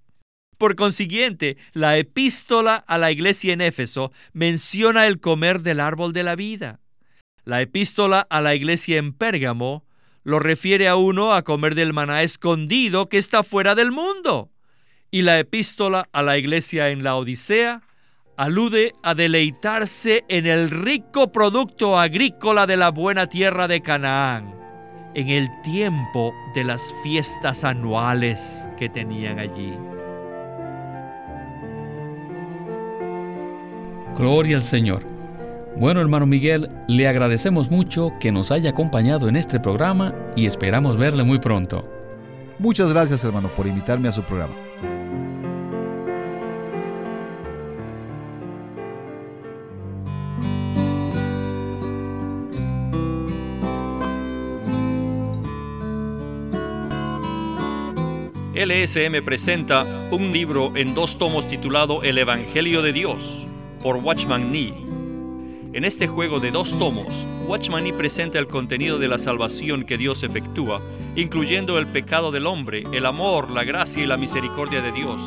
Por 0.58 0.76
consiguiente, 0.76 1.56
la 1.72 1.96
epístola 1.96 2.76
a 2.76 2.98
la 2.98 3.10
iglesia 3.10 3.54
en 3.54 3.62
Éfeso 3.62 4.12
menciona 4.32 5.06
el 5.06 5.18
comer 5.18 5.62
del 5.62 5.80
árbol 5.80 6.12
de 6.12 6.22
la 6.22 6.36
vida. 6.36 6.80
La 7.44 7.60
epístola 7.60 8.26
a 8.30 8.40
la 8.40 8.54
iglesia 8.54 8.96
en 8.96 9.12
Pérgamo 9.12 9.84
lo 10.22 10.38
refiere 10.38 10.88
a 10.88 10.96
uno 10.96 11.34
a 11.34 11.42
comer 11.42 11.74
del 11.74 11.92
maná 11.92 12.22
escondido 12.22 13.10
que 13.10 13.18
está 13.18 13.42
fuera 13.42 13.74
del 13.74 13.92
mundo. 13.92 14.48
Y 15.10 15.22
la 15.22 15.38
epístola 15.38 16.08
a 16.12 16.22
la 16.22 16.38
iglesia 16.38 16.88
en 16.88 17.04
la 17.04 17.16
Odisea 17.16 17.82
alude 18.38 18.94
a 19.02 19.14
deleitarse 19.14 20.24
en 20.28 20.46
el 20.46 20.70
rico 20.70 21.30
producto 21.32 21.98
agrícola 21.98 22.66
de 22.66 22.78
la 22.78 22.90
buena 22.90 23.26
tierra 23.26 23.68
de 23.68 23.82
Canaán, 23.82 24.54
en 25.14 25.28
el 25.28 25.48
tiempo 25.62 26.32
de 26.54 26.64
las 26.64 26.94
fiestas 27.02 27.62
anuales 27.62 28.68
que 28.78 28.88
tenían 28.88 29.38
allí. 29.38 29.74
Gloria 34.16 34.56
al 34.56 34.62
Señor. 34.62 35.13
Bueno, 35.76 36.00
hermano 36.00 36.24
Miguel, 36.24 36.70
le 36.86 37.08
agradecemos 37.08 37.68
mucho 37.68 38.12
que 38.20 38.30
nos 38.30 38.52
haya 38.52 38.70
acompañado 38.70 39.28
en 39.28 39.34
este 39.34 39.58
programa 39.58 40.14
y 40.36 40.46
esperamos 40.46 40.96
verle 40.96 41.24
muy 41.24 41.40
pronto. 41.40 41.88
Muchas 42.60 42.92
gracias, 42.92 43.24
hermano, 43.24 43.52
por 43.52 43.66
invitarme 43.66 44.08
a 44.08 44.12
su 44.12 44.22
programa. 44.22 44.54
LSM 58.54 59.24
presenta 59.24 59.84
un 60.12 60.32
libro 60.32 60.76
en 60.76 60.94
dos 60.94 61.18
tomos 61.18 61.48
titulado 61.48 62.04
El 62.04 62.18
Evangelio 62.18 62.80
de 62.80 62.92
Dios 62.92 63.44
por 63.82 63.96
Watchman 63.96 64.52
Nee. 64.52 64.83
En 65.74 65.82
este 65.84 66.06
juego 66.06 66.38
de 66.38 66.52
dos 66.52 66.78
tomos, 66.78 67.26
Watchman 67.48 67.82
Nee 67.82 67.92
presenta 67.92 68.38
el 68.38 68.46
contenido 68.46 69.00
de 69.00 69.08
la 69.08 69.18
salvación 69.18 69.82
que 69.82 69.98
Dios 69.98 70.22
efectúa, 70.22 70.80
incluyendo 71.16 71.80
el 71.80 71.88
pecado 71.88 72.30
del 72.30 72.46
hombre, 72.46 72.84
el 72.92 73.04
amor, 73.04 73.50
la 73.50 73.64
gracia 73.64 74.04
y 74.04 74.06
la 74.06 74.16
misericordia 74.16 74.80
de 74.82 74.92
Dios, 74.92 75.20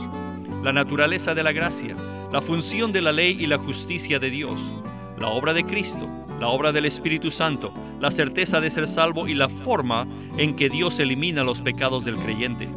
la 0.64 0.72
naturaleza 0.72 1.36
de 1.36 1.44
la 1.44 1.52
gracia, 1.52 1.98
la 2.32 2.42
función 2.42 2.94
de 2.94 3.02
la 3.02 3.12
ley 3.12 3.36
y 3.38 3.48
la 3.48 3.58
justicia 3.58 4.20
de 4.20 4.30
Dios, 4.30 4.72
la 5.20 5.28
obra 5.28 5.54
de 5.54 5.66
Cristo, 5.66 6.08
la 6.40 6.48
obra 6.48 6.72
del 6.72 6.86
Espíritu 6.86 7.30
Santo, 7.30 7.74
la 8.00 8.10
certeza 8.10 8.62
de 8.62 8.70
ser 8.70 8.88
salvo 8.88 9.28
y 9.28 9.34
la 9.34 9.50
forma 9.50 10.08
en 10.38 10.56
que 10.56 10.70
Dios 10.70 10.98
elimina 11.00 11.44
los 11.44 11.62
pecados 11.62 12.06
del 12.06 12.16
creyente. 12.16 12.70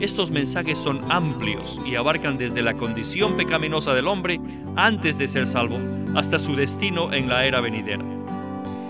Estos 0.00 0.30
mensajes 0.30 0.78
son 0.78 1.10
amplios 1.10 1.80
y 1.84 1.96
abarcan 1.96 2.38
desde 2.38 2.62
la 2.62 2.74
condición 2.74 3.36
pecaminosa 3.36 3.94
del 3.94 4.06
hombre 4.06 4.40
antes 4.76 5.18
de 5.18 5.26
ser 5.26 5.46
salvo 5.46 5.78
hasta 6.14 6.38
su 6.38 6.54
destino 6.54 7.12
en 7.12 7.28
la 7.28 7.44
era 7.44 7.60
venidera. 7.60 8.04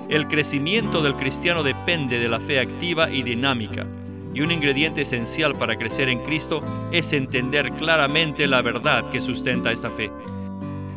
El 0.09 0.29
crecimiento 0.29 1.03
del 1.03 1.16
cristiano 1.16 1.62
depende 1.62 2.18
de 2.18 2.29
la 2.29 2.40
fe 2.40 2.61
activa 2.61 3.11
y 3.11 3.23
dinámica, 3.23 3.87
y 4.35 4.40
un 4.42 4.51
ingrediente 4.51 5.03
esencial 5.03 5.57
para 5.57 5.77
crecer 5.77 6.09
en 6.09 6.21
Cristo 6.21 6.61
es 6.92 7.12
entender 7.12 7.73
claramente 7.73 8.47
la 8.47 8.62
verdad 8.62 9.09
que 9.11 9.21
sustenta 9.21 9.73
esta 9.73 9.90
fe. 9.90 10.11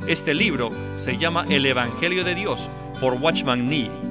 Este 0.07 0.33
libro 0.33 0.69
se 0.95 1.17
llama 1.17 1.45
El 1.49 1.65
Evangelio 1.65 2.23
de 2.23 2.35
Dios 2.35 2.69
por 2.99 3.13
Watchman 3.13 3.67
Nee 3.67 4.10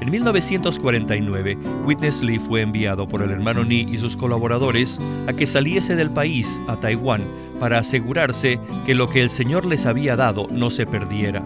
En 0.00 0.10
1949, 0.10 1.58
Witness 1.86 2.22
Lee 2.22 2.38
fue 2.38 2.60
enviado 2.60 3.08
por 3.08 3.22
el 3.22 3.30
hermano 3.30 3.64
Ni 3.64 3.80
y 3.80 3.96
sus 3.96 4.14
colaboradores 4.16 5.00
a 5.26 5.32
que 5.32 5.46
saliese 5.46 5.96
del 5.96 6.10
país 6.10 6.60
a 6.68 6.76
Taiwán 6.76 7.22
para 7.58 7.78
asegurarse 7.78 8.60
que 8.84 8.94
lo 8.94 9.08
que 9.08 9.22
el 9.22 9.30
Señor 9.30 9.64
les 9.64 9.86
había 9.86 10.16
dado 10.16 10.48
no 10.50 10.68
se 10.70 10.86
perdiera. 10.86 11.42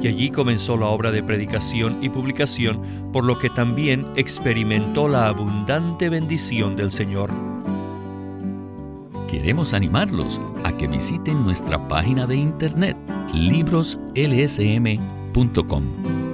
Y 0.00 0.08
allí 0.08 0.30
comenzó 0.30 0.76
la 0.76 0.86
obra 0.86 1.12
de 1.12 1.22
predicación 1.22 1.98
y 2.02 2.10
publicación, 2.10 2.82
por 3.12 3.24
lo 3.24 3.38
que 3.38 3.48
también 3.48 4.04
experimentó 4.16 5.08
la 5.08 5.28
abundante 5.28 6.10
bendición 6.10 6.76
del 6.76 6.92
Señor. 6.92 7.30
Queremos 9.28 9.72
animarlos 9.72 10.42
a 10.64 10.76
que 10.76 10.88
visiten 10.88 11.42
nuestra 11.42 11.88
página 11.88 12.26
de 12.26 12.36
internet 12.36 12.98
libroslsm.com 13.32 16.23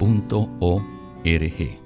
punto 0.00 0.48
o 0.60 0.80
r 1.22 1.50
g 1.50 1.79